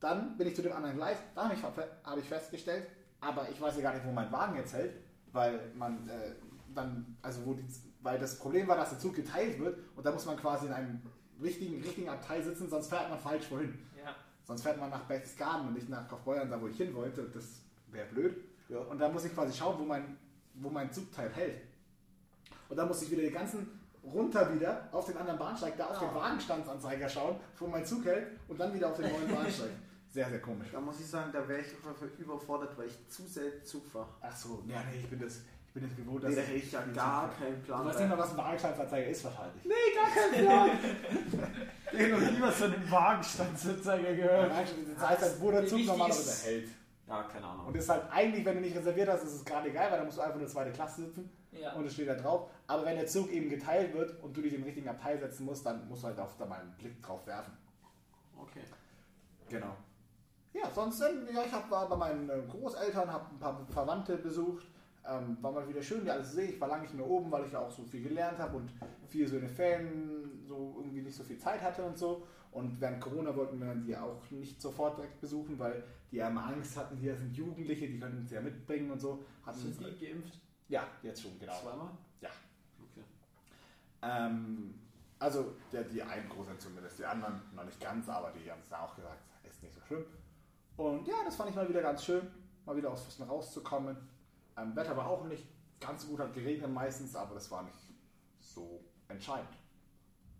[0.00, 1.18] Dann bin ich zu dem anderen Gleis.
[1.34, 2.86] Da habe ich, hab ich festgestellt,
[3.24, 4.94] aber ich weiß ja gar nicht, wo mein Wagen jetzt hält,
[5.32, 6.32] weil man äh,
[6.74, 7.64] dann, also wo die,
[8.02, 10.72] weil das Problem war, dass der Zug geteilt wird und da muss man quasi in
[10.72, 11.00] einem
[11.42, 13.78] richtigen, richtigen Abteil sitzen, sonst fährt man falsch wohin.
[13.96, 14.14] Ja.
[14.44, 17.22] Sonst fährt man nach Berchtesgaden und nicht nach Kaufbeuern, da wo ich hin wollte.
[17.32, 18.36] Das wäre blöd.
[18.68, 18.78] Ja.
[18.78, 20.16] Und da muss ich quasi schauen, wo mein,
[20.54, 21.62] wo mein Zugteil hält.
[22.68, 25.98] Und dann muss ich wieder die ganzen runter wieder auf den anderen Bahnsteig, da auf
[25.98, 26.14] den Ah.
[26.16, 29.70] Wagenstandsanzeiger schauen, wo mein Zug hält und dann wieder auf den neuen Bahnsteig.
[30.14, 30.68] Sehr, sehr komisch.
[30.70, 34.06] Da muss ich sagen, da wäre ich überfordert, weil ich zu selten Zug fahre.
[34.20, 36.54] Ach so, ja, nee, ich bin das, ich bin das gewohnt, dass Nee, da hätte
[36.54, 37.62] ich ja gar Zug keinen.
[37.64, 37.82] Plan.
[37.82, 39.64] Du weißt nicht mal, was ein Wagenstandsanzeiger ist wahrscheinlich.
[39.64, 40.70] nee, gar keinen Plan.
[41.92, 44.50] ich habe noch nie was von dem Wagenstandsanzeiger gehört.
[44.52, 46.68] Das heißt, halt, wo der Zug normalerweise ist- hält.
[47.08, 47.66] Ja, keine Ahnung.
[47.66, 50.04] Und ist halt eigentlich, wenn du nicht reserviert hast, ist es gerade egal, weil da
[50.04, 51.72] musst du einfach nur zweite Klasse sitzen Ja.
[51.74, 52.48] und es steht da drauf.
[52.68, 55.66] Aber wenn der Zug eben geteilt wird und du dich im richtigen Abteil setzen musst,
[55.66, 57.52] dann musst du halt auf da mal einen Blick drauf werfen.
[58.40, 58.60] okay.
[59.50, 59.76] Genau.
[60.54, 64.64] Ja, sonst, ja, ich hab, war bei meinen äh, Großeltern, habe ein paar Verwandte besucht.
[65.06, 66.52] Ähm, war mal wieder schön, die alles sehe.
[66.52, 68.70] Ich war lange nicht mehr oben, weil ich ja auch so viel gelernt habe und
[69.08, 72.26] viel so in den Ferien so irgendwie nicht so viel Zeit hatte und so.
[72.52, 76.46] Und während Corona wollten wir die auch nicht sofort direkt besuchen, weil die ja immer
[76.46, 79.24] Angst hatten, hier sind Jugendliche, die können uns ja mitbringen und so.
[79.44, 80.40] Hatten Sind die geimpft?
[80.68, 81.60] Ja, jetzt schon, genau.
[81.60, 81.90] Zweimal?
[82.20, 82.30] Ja.
[82.78, 83.04] Okay.
[84.02, 84.74] Ähm,
[85.18, 88.68] Also der, die einen Großeltern zumindest, die anderen noch nicht ganz, aber die haben es
[88.68, 90.04] dann auch gesagt, ist nicht so schlimm.
[90.76, 92.26] Und ja, das fand ich mal wieder ganz schön,
[92.64, 93.96] mal wieder aus Füssen rauszukommen.
[94.56, 95.46] Ähm, Wetter war auch nicht
[95.80, 97.78] ganz so gut, hat geregnet meistens, aber das war nicht
[98.40, 99.48] so entscheidend.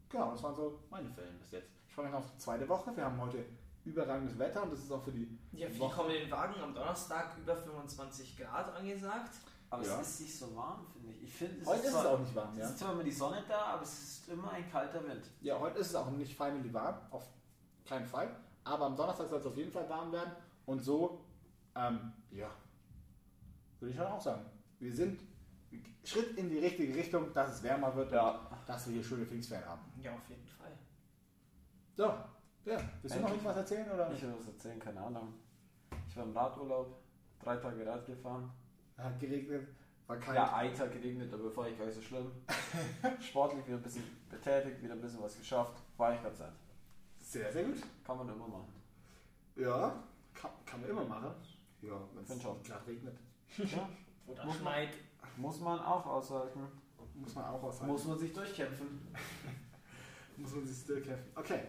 [0.08, 1.70] Genau, das waren so meine Ferien bis jetzt.
[1.86, 2.96] Ich freue mich auf die zweite Woche.
[2.96, 3.44] Wir haben heute
[3.84, 5.94] überragendes Wetter und das ist auch für die Ja, für die Woche.
[6.02, 9.34] kommenden Wagen am Donnerstag über 25 Grad angesagt.
[9.70, 10.00] Aber Ja.
[10.00, 11.24] es ist nicht so warm, finde ich.
[11.24, 12.64] Ich finde, es Heute ist es zwar- auch nicht warm, Es ja.
[12.66, 15.24] ist zwar immer die Sonne da, aber es ist immer ein kalter Wind.
[15.40, 17.26] Ja, heute ist es auch nicht finally warm, auf
[17.84, 18.34] keinen Fall.
[18.64, 20.32] Aber am Donnerstag soll es auf jeden Fall warm werden.
[20.66, 21.24] Und so,
[21.76, 22.50] ähm, ja,
[23.78, 24.44] würde ich schon auch sagen.
[24.78, 25.20] Wir sind
[26.04, 28.30] Schritt in die richtige Richtung, dass es wärmer wird Ja.
[28.50, 29.82] und dass wir hier schöne Pfingstferien haben.
[30.00, 30.72] Ja, auf jeden Fall.
[31.94, 33.90] So, ja, willst du noch irgendwas erzählen?
[33.90, 34.10] Oder?
[34.12, 35.34] Ich will was erzählen, keine Ahnung.
[36.08, 37.00] Ich war im Radurlaub,
[37.42, 38.50] drei Tage Rad gefahren.
[38.96, 39.66] Hat geregnet,
[40.06, 40.36] war kalt.
[40.36, 42.30] Ja, ein Tag geregnet, aber war ich gar nicht so schlimm.
[43.20, 45.82] Sportlich wieder ein bisschen betätigt, wieder ein bisschen was geschafft.
[45.96, 46.52] War ich ganz nett.
[47.34, 47.78] Sehr, sehr gut.
[48.06, 48.72] Kann man immer machen.
[49.56, 51.30] Ja, kann, kann man immer machen.
[51.82, 53.16] Ja, wenn es gerade regnet,
[53.58, 53.88] Ja,
[54.28, 54.94] Oder Muss man- schneit.
[55.36, 56.60] muss man auch aushalten.
[57.14, 57.92] muss man auch aushalten.
[57.92, 59.00] Muss man sich durchkämpfen.
[60.36, 61.28] Muss man sich still kämpfen.
[61.34, 61.64] Okay.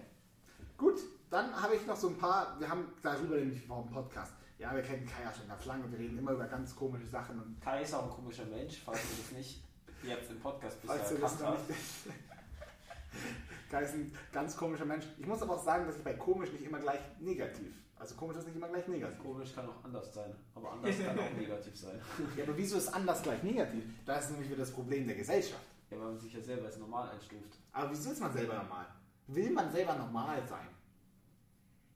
[0.78, 1.00] Gut,
[1.32, 4.34] dann habe ich noch so ein paar, wir haben darüber nämlich vor dem Podcast.
[4.60, 7.08] Ja, wir kennen Kai ja schon ganz lange und wir reden immer über ganz komische
[7.08, 9.64] Sachen und Kai ist auch ein komischer Mensch, falls du das nicht
[10.04, 12.08] jetzt im Podcast bisher falls du das erkannt noch hast.
[13.70, 15.06] Kai ist ein ganz komischer Mensch.
[15.18, 17.74] Ich muss aber auch sagen, dass ich bei komisch nicht immer gleich negativ.
[17.98, 19.20] Also komisch ist nicht immer gleich negativ.
[19.20, 22.00] Komisch kann auch anders sein, aber anders kann auch negativ sein.
[22.36, 23.84] Ja, aber wieso ist anders gleich negativ?
[24.06, 25.64] Da ist nämlich wieder das Problem der Gesellschaft.
[25.90, 27.58] Ja, weil man sich ja selber als normal einstuft.
[27.72, 28.86] Aber wieso ist man selber normal?
[29.28, 30.68] Will man selber normal sein?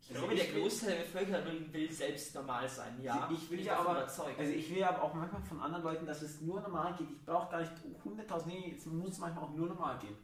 [0.02, 3.00] Ich glaube, der Großteil der Bevölkerung will selbst normal sein.
[3.00, 4.40] Ja, ich will bin ja aber, überzeugt.
[4.40, 7.12] also ich will aber auch manchmal von anderen Leuten, dass es nur normal geht.
[7.12, 10.16] Ich brauche gar nicht 100.000, nee, es muss manchmal auch nur normal gehen.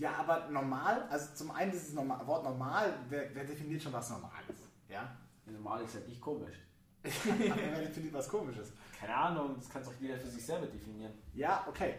[0.00, 4.08] Ja, aber normal, also zum einen dieses normal, Wort normal, wer, wer definiert schon was
[4.08, 4.62] normal ist?
[4.88, 5.14] Ja?
[5.44, 6.56] Ja, Normal ist halt nicht komisch.
[7.02, 8.72] wer definiert was komisches?
[8.98, 11.12] Keine Ahnung, das kann doch jeder für sich selber definieren.
[11.34, 11.96] Ja, okay.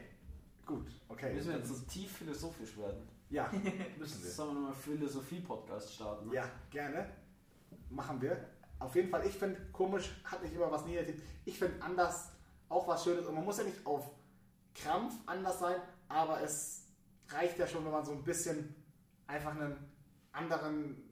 [0.66, 1.32] Gut, okay.
[1.36, 3.08] Müssen wir jetzt so tief philosophisch werden?
[3.30, 3.52] Ja,
[4.00, 4.32] müssen wir.
[4.32, 6.30] Sollen wir nochmal Philosophie-Podcast starten?
[6.30, 6.36] Ne?
[6.36, 7.08] Ja, gerne.
[7.92, 8.50] Machen wir.
[8.80, 11.22] Auf jeden Fall, ich finde, komisch hat nicht immer was Negatives.
[11.46, 12.32] Ich finde anders
[12.68, 13.28] auch was Schönes.
[13.28, 14.10] Und man muss ja nicht auf
[14.74, 15.80] Krampf anders sein,
[16.10, 16.82] aber es
[17.34, 18.76] reicht ja schon, wenn man so ein bisschen
[19.28, 19.76] einfach einen
[20.32, 21.10] anderen,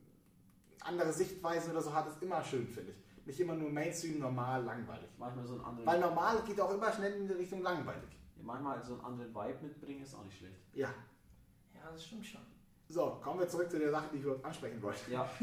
[0.81, 3.25] andere Sichtweise oder so hat, ist immer schön, finde ich.
[3.25, 5.09] Nicht immer nur Mainstream, normal, langweilig.
[5.17, 8.09] Manchmal so einen anderen, Weil normal geht auch immer schnell in die Richtung langweilig.
[8.35, 10.55] ja, manchmal so einen anderen Vibe mitbringen ist auch nicht schlecht.
[10.73, 10.89] Ja.
[11.75, 12.41] ja, das stimmt schon.
[12.87, 15.11] So, kommen wir zurück zu der Sache, die ich überhaupt ansprechen wollte.
[15.11, 15.29] Ja,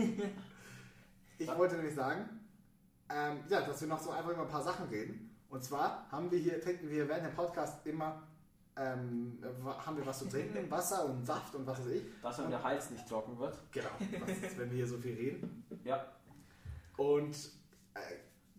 [1.39, 2.29] Ich wollte nämlich sagen,
[3.11, 5.37] ähm, ja, dass wir noch so einfach über ein paar Sachen reden.
[5.49, 8.23] Und zwar haben wir hier, trinken wir während dem Podcast immer,
[8.77, 9.39] ähm,
[9.85, 12.03] haben wir was zu trinken, Wasser und Saft und was weiß ich.
[12.23, 13.57] dass dann der Hals nicht trocken wird.
[13.73, 13.89] Genau,
[14.27, 15.65] ist, wenn wir hier so viel reden.
[15.85, 16.05] Ja,
[16.97, 17.35] Und
[17.95, 18.01] äh,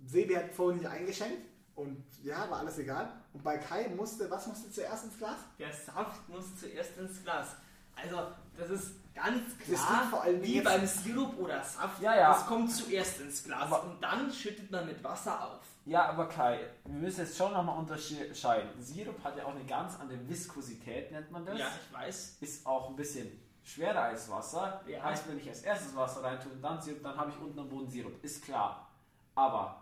[0.05, 1.45] Sebi hat vorhin nicht eingeschenkt
[1.76, 3.11] und ja, war alles egal.
[3.34, 5.38] Und bei Kai musste, was musste zuerst ins Glas?
[5.59, 7.55] Der Saft muss zuerst ins Glas.
[7.95, 12.01] Also, das ist ganz klar, vor allem wie beim Sirup oder Saft.
[12.01, 12.34] Ja, ja.
[12.34, 15.61] Das kommt zuerst ins Glas Aber- und dann schüttet man mit Wasser auf.
[15.88, 18.70] Ja, aber Kai, wir müssen jetzt schon nochmal unterscheiden.
[18.78, 21.58] Sirup hat ja auch eine ganz andere Viskosität, nennt man das.
[21.58, 22.38] Ja, ich weiß.
[22.42, 23.32] Ist auch ein bisschen
[23.64, 24.82] schwerer als Wasser.
[24.86, 25.02] Ja.
[25.02, 27.70] Heißt, wenn ich als erstes Wasser reintue und dann Sirup, dann habe ich unten am
[27.70, 28.22] Boden Sirup.
[28.22, 28.92] Ist klar.
[29.34, 29.82] Aber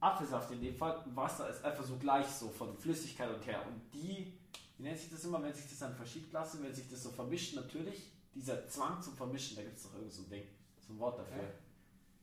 [0.00, 3.62] Apfelsaft in dem Fall, Wasser ist einfach so gleich so von Flüssigkeit und her.
[3.66, 4.32] Und die,
[4.78, 7.10] wie nennt sich das immer, wenn sich das dann verschiebt lassen, wenn sich das so
[7.10, 10.44] vermischt, natürlich, dieser Zwang zum Vermischen, da gibt es doch irgend so ein Ding,
[10.80, 11.42] so ein Wort dafür.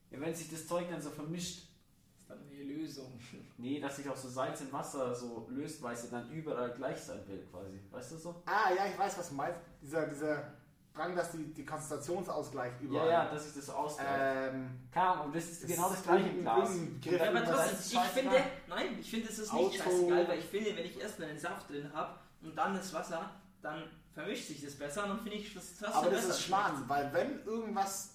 [0.09, 0.19] Ja.
[0.21, 1.67] wenn sich das Zeug dann so vermischt,
[2.27, 3.19] ist dann eine Lösung.
[3.59, 6.99] Nee, dass sich auch so Salz in Wasser so löst, weil sie dann überall gleich
[6.99, 7.79] sein will, quasi.
[7.89, 8.43] Weißt du so?
[8.45, 9.59] Ah, ja, ich weiß, was du meinst.
[9.81, 10.51] Dieser, dieser
[10.93, 13.09] Drang, dass die, die Konzentrationsausgleich Ja, überall.
[13.09, 14.53] ja, dass sich das so ausgleicht.
[14.53, 17.19] Ähm, Ahnung, und das ist es genau das gleiche irgendein- Glas.
[17.19, 20.45] Ja, aber trotzdem, ich finde, nein, ich finde, es ist nicht Auto- scheißegal, weil ich
[20.45, 24.61] finde, wenn ich erstmal den Saft drin habe und dann das Wasser, dann vermischt sich
[24.63, 27.43] das besser und dann finde ich das trotzdem Aber das besser ist Schmarrn, weil wenn
[27.43, 28.11] irgendwas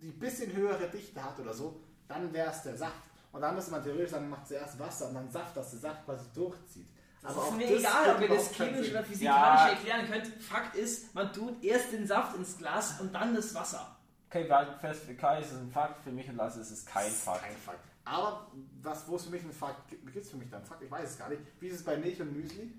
[0.00, 3.10] die bisschen höhere Dichte hat oder so, dann wäre es der Saft.
[3.32, 6.04] Und dann müsste man theoretisch sagen, macht zuerst Wasser und dann Saft, dass der Saft
[6.04, 6.88] quasi durchzieht.
[7.22, 9.68] Das auch ist mir das egal, ob ihr das chemisch oder physikalisch Ja.
[9.70, 10.26] erklären könnt.
[10.42, 13.96] Fakt ist, man tut erst den Saft ins Glas und dann das Wasser.
[14.28, 16.70] Okay, wir halten fest, für Kai ist es ein Fakt, für mich und Lasse ist
[16.70, 17.42] es kein Das ist Fakt.
[17.42, 17.84] Kein Fakt.
[18.04, 18.50] Aber
[18.82, 20.82] was, wo es für mich ein Fakt gibt, gibt es für mich dann Fakt?
[20.82, 21.40] Ich weiß es gar nicht.
[21.60, 22.72] Wie ist es bei Milch und Müsli?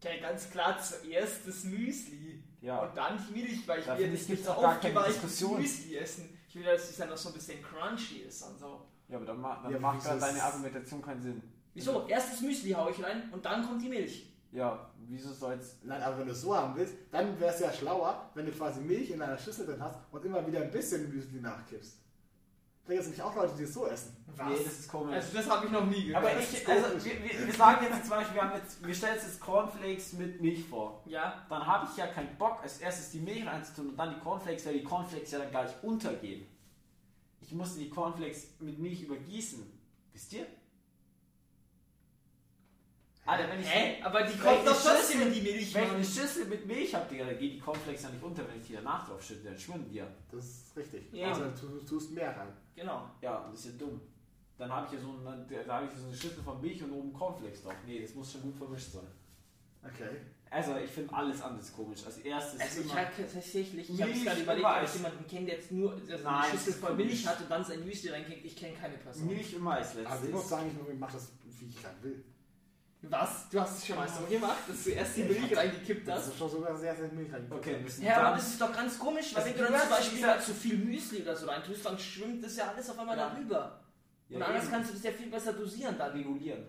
[0.00, 2.42] Okay, ganz klar zuerst das Müsli.
[2.60, 2.78] Ja.
[2.80, 4.94] Und dann die Milch, weil ich Da will ich, nicht gibt's mit auch gar keine
[4.98, 5.60] aufgeweichtes Diskussion.
[5.60, 6.38] Müsli essen.
[6.48, 8.87] Ich will, dass es dann noch so ein bisschen crunchy ist und so.
[9.08, 11.42] Ja, aber dann, ma dann Ja, macht wieso gerade ist- deine Argumentation keinen Sinn.
[11.74, 12.06] Wieso?
[12.06, 14.32] Erst das Müsli hau ich rein und dann kommt die Milch.
[14.50, 15.76] Ja, wieso soll's.
[15.82, 18.52] Nein, aber wenn du es so haben willst, dann wäre es ja schlauer, wenn du
[18.52, 21.98] quasi Milch in deiner Schüssel drin hast und immer wieder ein bisschen Müsli nachkippst.
[22.84, 24.16] Vielleicht gibt es nämlich auch Leute, die es so essen.
[24.48, 25.14] Nee, das ist komisch.
[25.14, 26.24] Also das habe ich noch nie gehört.
[26.24, 29.14] aber ich, also, wir, wir, wir sagen jetzt zum Beispiel, wir, haben jetzt, wir stellen
[29.16, 31.02] uns jetzt Cornflakes mit Milch vor.
[31.04, 34.20] ja, Dann habe ich ja keinen Bock, als erstes die Milch reinzutun und dann die
[34.20, 36.46] Cornflakes, weil die Cornflakes ja dann gleich untergehen.
[37.40, 39.64] Ich musste die Cornflakes mit Milch übergießen.
[40.12, 40.46] Wisst ihr?
[43.28, 44.02] Alter, wenn ich, Hä?
[44.02, 45.74] Aber die kommt doch trotzdem in die Milch.
[45.74, 48.48] wenn ich eine Schüssel mit Milch habe, Digga, dann gehen die Cornflakes ja nicht unter,
[48.48, 50.06] wenn ich die danach drauf schütte, dann schwimmen die ja.
[50.30, 51.12] Das ist richtig.
[51.12, 51.28] Ja.
[51.28, 52.54] Also du, tust mehr rein.
[52.74, 53.10] Genau.
[53.20, 54.00] Ja, das ist ja dumm.
[54.56, 56.90] Dann habe ich ja so eine, da habe ich so eine Schüssel von Milch und
[56.90, 57.74] oben Cornflakes drauf.
[57.86, 59.06] Nee, das muss schon gut vermischt sein.
[59.84, 60.16] Okay.
[60.50, 62.00] Also, ich finde alles anders komisch.
[62.06, 65.46] Als erstes Also ich habe tatsächlich, ich habe Milch gerade überlegt, ob ich jemanden kenne,
[65.46, 67.84] der jetzt nur also Nein, eine das Schüssel ist voll Milch hat und dann sein
[67.84, 68.44] Müsli reinkriegt.
[68.46, 69.26] Ich kenne keine Person.
[69.26, 70.12] Milch immer als letztes.
[70.12, 72.24] Also ich muss sagen, ich mache das, wie ich gerade will.
[73.02, 73.48] Was?
[73.50, 76.28] Du hast es schon mal so gemacht, dass du erst die Milch reingekippt Das hast?
[76.28, 77.46] ist schon sogar sehr, sehr Milch rein.
[77.50, 79.80] Okay, wir müssen Ja, aber das ist doch ganz komisch, weil Also wenn du dann
[79.82, 82.98] zum Beispiel mal zu viel Müsli oder so reintust, dann schwimmt das ja alles auf
[82.98, 83.28] einmal Ja.
[83.30, 83.80] darüber.
[84.28, 84.72] Ja, und anders eben.
[84.72, 86.10] kannst du das ja viel besser dosieren dann.
[86.12, 86.64] regulieren.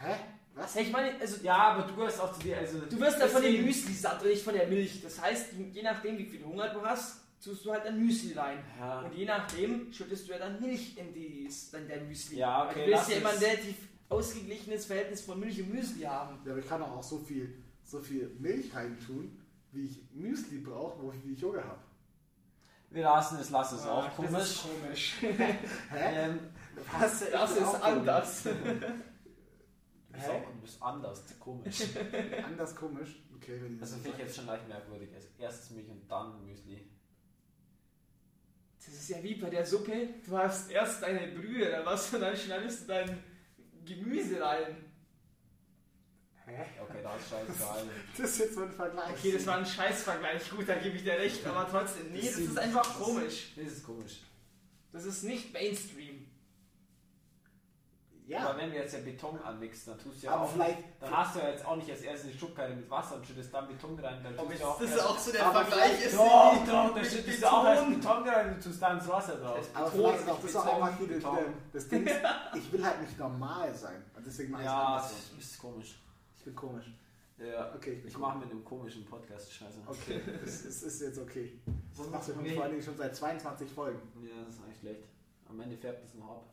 [0.00, 0.14] Hä?
[0.58, 0.76] Was?
[0.76, 2.58] Ich meine, also Ja, aber du gehörst auch zu dir.
[2.58, 5.00] Also du wirst ja von dem Müsli satt und nicht von der Milch.
[5.02, 8.58] Das heißt, je nachdem wie viel Hunger du hast, tust du halt ein Müsli rein.
[8.78, 9.00] Ja.
[9.02, 12.38] Und je nachdem schüttest du ja dann Milch in, die, in dein Müsli.
[12.38, 13.76] Ja, okay, Du willst ja immer ein relativ
[14.08, 16.40] ausgeglichenes Verhältnis von Milch und Müsli haben.
[16.44, 19.38] Ja, aber ich kann auch so viel, so viel Milch reintun,
[19.70, 21.78] wie ich Müsli brauche, wo ich, wie ich Hunger habe.
[22.90, 24.40] Wir lassen es, lass es auch Das komisch.
[24.40, 25.14] ist komisch.
[25.20, 25.54] Hä?
[26.00, 26.38] Ähm,
[26.98, 27.20] Was?
[27.30, 28.42] Das ist auch anders.
[30.18, 30.36] du, bist Hä?
[30.36, 31.82] auch, du bist anders, komisch.
[32.44, 33.22] Anders komisch.
[33.36, 35.14] Okay, wenn die Das so finde ich jetzt schon leicht merkwürdig.
[35.14, 36.88] Als erstes Milch und dann Müsli.
[38.78, 40.08] Das ist ja wie bei der Suppe.
[40.26, 43.22] Du hast erst deine Brühe oder was und dann schneidest du dein
[43.84, 44.84] Gemüse rein.
[46.46, 46.64] Hä?
[46.82, 47.82] Okay, da ist scheißegal.
[48.16, 49.10] Das ist jetzt so ein Vergleich.
[49.10, 50.50] Okay, das war ein Scheißvergleich.
[50.50, 52.10] Gut, da gebe ich dir recht, aber trotzdem.
[52.12, 53.52] Nee, das ist einfach komisch.
[53.56, 54.20] Das ist komisch.
[54.92, 56.17] Das ist nicht Mainstream.
[58.28, 60.52] Ja, Aber wenn wir jetzt ja Beton anmixen, dann tust du ja aber auch.
[60.52, 60.78] vielleicht.
[61.00, 63.54] Dann hast du ja jetzt auch nicht als erstes eine Schubkarre mit Wasser und schüttest
[63.54, 64.22] dann Beton rein.
[64.22, 64.78] Dann tust du ja auch.
[64.78, 67.40] das erst- auch so aber vielleicht- Doch, doch, dann schüttest Beton.
[67.40, 69.66] du auch erst Beton rein und tust dann das Wasser drauf.
[69.72, 71.54] Aber Beton, vielleicht ist auch das auch Beton, einfach hier das, Beton.
[71.72, 72.08] das Ding.
[72.54, 74.04] Ich will halt nicht normal sein.
[74.14, 75.12] Und deswegen mache ich es Ja, das
[75.44, 75.98] ist komisch.
[76.36, 76.86] Ich bin komisch.
[77.38, 77.72] Ja.
[77.74, 79.78] Okay, ich Ich mache mit einem komischen Podcast Scheiße.
[79.86, 81.58] Okay, es ist, ist jetzt okay.
[81.96, 84.00] Das machst du vor allen Dingen schon seit 22 Folgen.
[84.22, 85.04] Ja, das ist eigentlich schlecht.
[85.48, 86.44] Am Ende färbt es noch ab.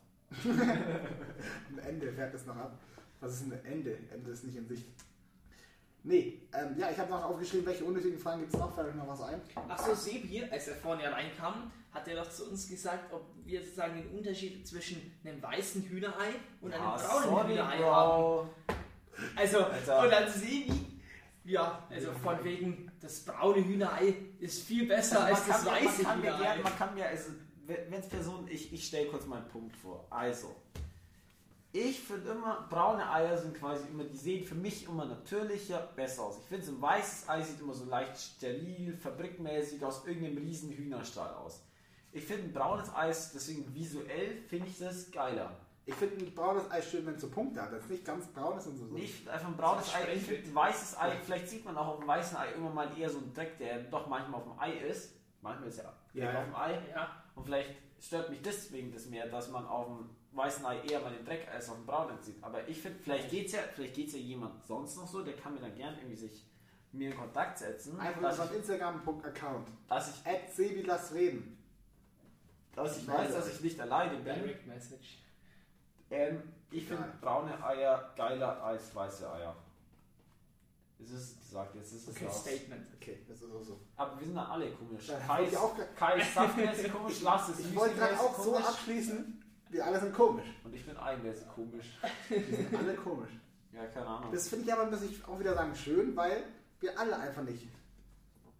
[1.69, 2.79] Am Ende fährt es noch ab.
[3.19, 3.97] Was ist ein Ende?
[4.11, 4.85] Ende ist nicht in Sicht.
[6.03, 8.75] Nee, ähm, ja, ich habe noch aufgeschrieben, welche unnötigen Fragen gibt es noch?
[8.75, 9.41] Fällt euch noch was ein?
[9.67, 13.63] Achso, Sebi, als er vorhin ja reinkam, hat er doch zu uns gesagt, ob wir
[13.63, 18.09] sozusagen den Unterschied zwischen einem weißen Hühnerei und einem braunen sorry, Hühnerei haben.
[18.11, 18.49] Bro.
[19.35, 20.03] Also, Alter.
[20.03, 21.01] und dann Sebi,
[21.43, 26.11] ja, also von wegen, das braune Hühnerei ist viel besser als man das weiße man
[26.11, 26.43] kann mir Hühnerei.
[26.43, 27.31] gerne, man kann mir, also,
[27.67, 30.05] wenn es Person, ich, ich stelle kurz meinen Punkt vor.
[30.09, 30.55] Also,
[31.71, 36.23] ich finde immer, braune Eier sind quasi immer, die sehen für mich immer natürlicher, besser
[36.23, 36.37] aus.
[36.39, 40.71] Ich finde, so ein weißes Ei sieht immer so leicht steril, fabrikmäßig aus irgendeinem riesen
[40.71, 41.61] Hühnerstall aus.
[42.13, 45.51] Ich finde ein braunes Eis, deswegen visuell finde ich das geiler.
[45.85, 47.73] Ich finde ein braunes Ei schön, wenn es so Punkte hat.
[47.73, 48.85] Das ist nicht ganz braun ist und so.
[48.85, 51.99] Finde einfach ein braunes Ei, ich finde ein weißes Ei, vielleicht sieht man auch auf
[51.99, 54.71] dem weißen Ei immer mal eher so einen Dreck, der doch manchmal auf dem Ei
[54.87, 55.11] ist.
[55.41, 56.39] Manchmal ist ja, Ja, Dreck ja.
[56.39, 56.89] auf dem Ei.
[56.89, 60.99] Ja, Und vielleicht stört mich deswegen das mehr, dass man auf dem weißen Ei eher
[61.01, 62.43] mal den Dreck als auf dem braunen sieht.
[62.43, 65.35] Aber ich finde, vielleicht geht es ja, vielleicht geht's ja jemand sonst noch so, der
[65.35, 66.45] kann mir dann gerne irgendwie sich
[66.91, 69.67] mit mir in Kontakt setzen, Einfach über ich, Instagram.account.
[69.87, 71.57] dass ich, At Sebi, lass reden.
[72.73, 74.35] dass ich weiß, dass ich nicht alleine bin.
[74.35, 75.19] Direct Message.
[76.09, 79.55] Ähm, ich finde braune Eier geiler als weiße Eier.
[80.99, 82.41] Es ist gesagt, jetzt ist es Okay, raus.
[82.41, 82.87] Statement.
[82.95, 83.79] Okay, das ist auch so.
[83.97, 85.11] Aber wir sind dann alle komisch.
[85.27, 89.43] Kai ist, auch Kai ist komisch, Lars ist Ich wollte gerade auch so abschließen.
[89.69, 90.45] Wir alle sind komisch.
[90.63, 91.97] Und ich bin eigenmäßig komisch.
[92.29, 93.31] Wir sind alle komisch.
[93.73, 94.31] Ja, keine Ahnung.
[94.31, 96.45] Das finde ich aber, muss ich auch wieder sagen, schön, weil
[96.79, 97.67] wir alle einfach nicht.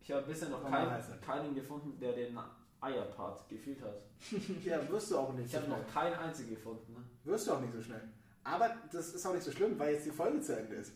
[0.01, 2.37] Ich habe bisher noch keinen, keinen gefunden, der den
[2.81, 4.01] Eierpart gefühlt hat.
[4.65, 6.93] Ja, wirst du auch nicht Ich so habe noch keinen einzigen gefunden.
[6.93, 7.03] Ne?
[7.23, 8.01] Wirst du auch nicht so schnell.
[8.43, 10.93] Aber das ist auch nicht so schlimm, weil jetzt die Folge zu Ende ist.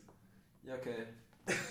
[0.64, 1.08] Ja, okay.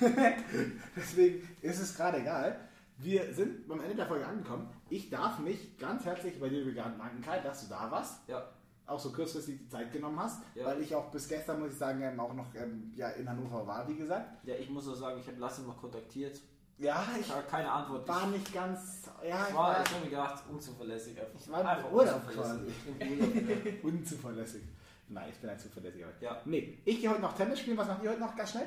[0.96, 2.58] Deswegen ist es gerade egal.
[2.98, 4.68] Wir sind beim Ende der Folge angekommen.
[4.90, 8.28] Ich darf mich ganz herzlich bei dir bedanken, Kai, dass du da warst.
[8.28, 8.48] Ja.
[8.86, 10.42] Auch so kurzfristig die Zeit genommen hast.
[10.54, 10.64] Ja.
[10.66, 13.66] Weil ich auch bis gestern, muss ich sagen, ähm, auch noch ähm, ja, in Hannover
[13.66, 14.44] war, wie gesagt.
[14.44, 16.40] Ja, ich muss auch sagen, ich habe Lasse mal kontaktiert.
[16.78, 18.08] Ja, Ich habe keine Antwort.
[18.08, 19.02] war ich, nicht ganz.
[19.28, 21.40] Ja, ich war, ich habe mir gedacht, unzuverlässig einfach.
[21.40, 22.74] Ich war einfach Urlaub unzuverlässig.
[23.84, 24.62] Unzuverlässig.
[25.08, 26.06] Nein, ich bin ein zuverlässiger.
[26.20, 26.40] Ja.
[26.44, 27.76] Nee, ich gehe heute noch Tennis spielen.
[27.76, 28.66] Was macht ihr heute noch ganz schnell?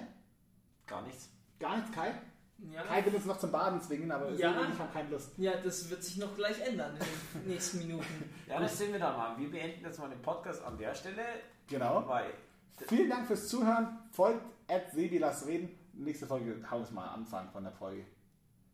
[0.91, 1.29] Gar nichts.
[1.59, 2.13] Gar nichts, Kai?
[2.71, 4.51] Ja, Kai will uns noch zum Baden zwingen, aber Ja.
[4.51, 5.31] Ich haben keine Lust.
[5.37, 6.95] ja, das wird sich noch gleich ändern
[7.33, 8.29] in den nächsten Minuten.
[8.47, 9.37] Ja, das sehen wir dann mal.
[9.39, 11.23] Wir beenden jetzt mal den Podcast an der Stelle,
[11.67, 12.07] Genau.
[12.07, 12.31] weil
[12.87, 13.99] Vielen Dank fürs Zuhören.
[14.11, 15.77] Folgt at Sebi, lass reden.
[15.93, 18.05] Nächste Folge hauen wir mal Anfang von der Folge.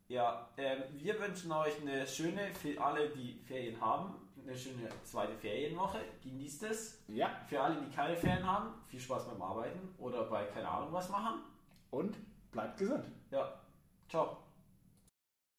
[0.08, 5.34] Ja, ähm, wir wünschen euch eine schöne, für alle, die Ferien haben, eine schöne zweite
[5.34, 5.98] Ferienwoche.
[6.22, 7.02] Genießt es.
[7.08, 10.92] Ja, Für alle, die keine Ferien haben, viel Spaß beim Arbeiten oder bei keine Ahnung
[10.92, 11.40] was machen.
[11.90, 12.16] Und
[12.52, 13.04] bleibt gesund.
[13.30, 13.52] Ja,
[14.08, 14.38] ciao.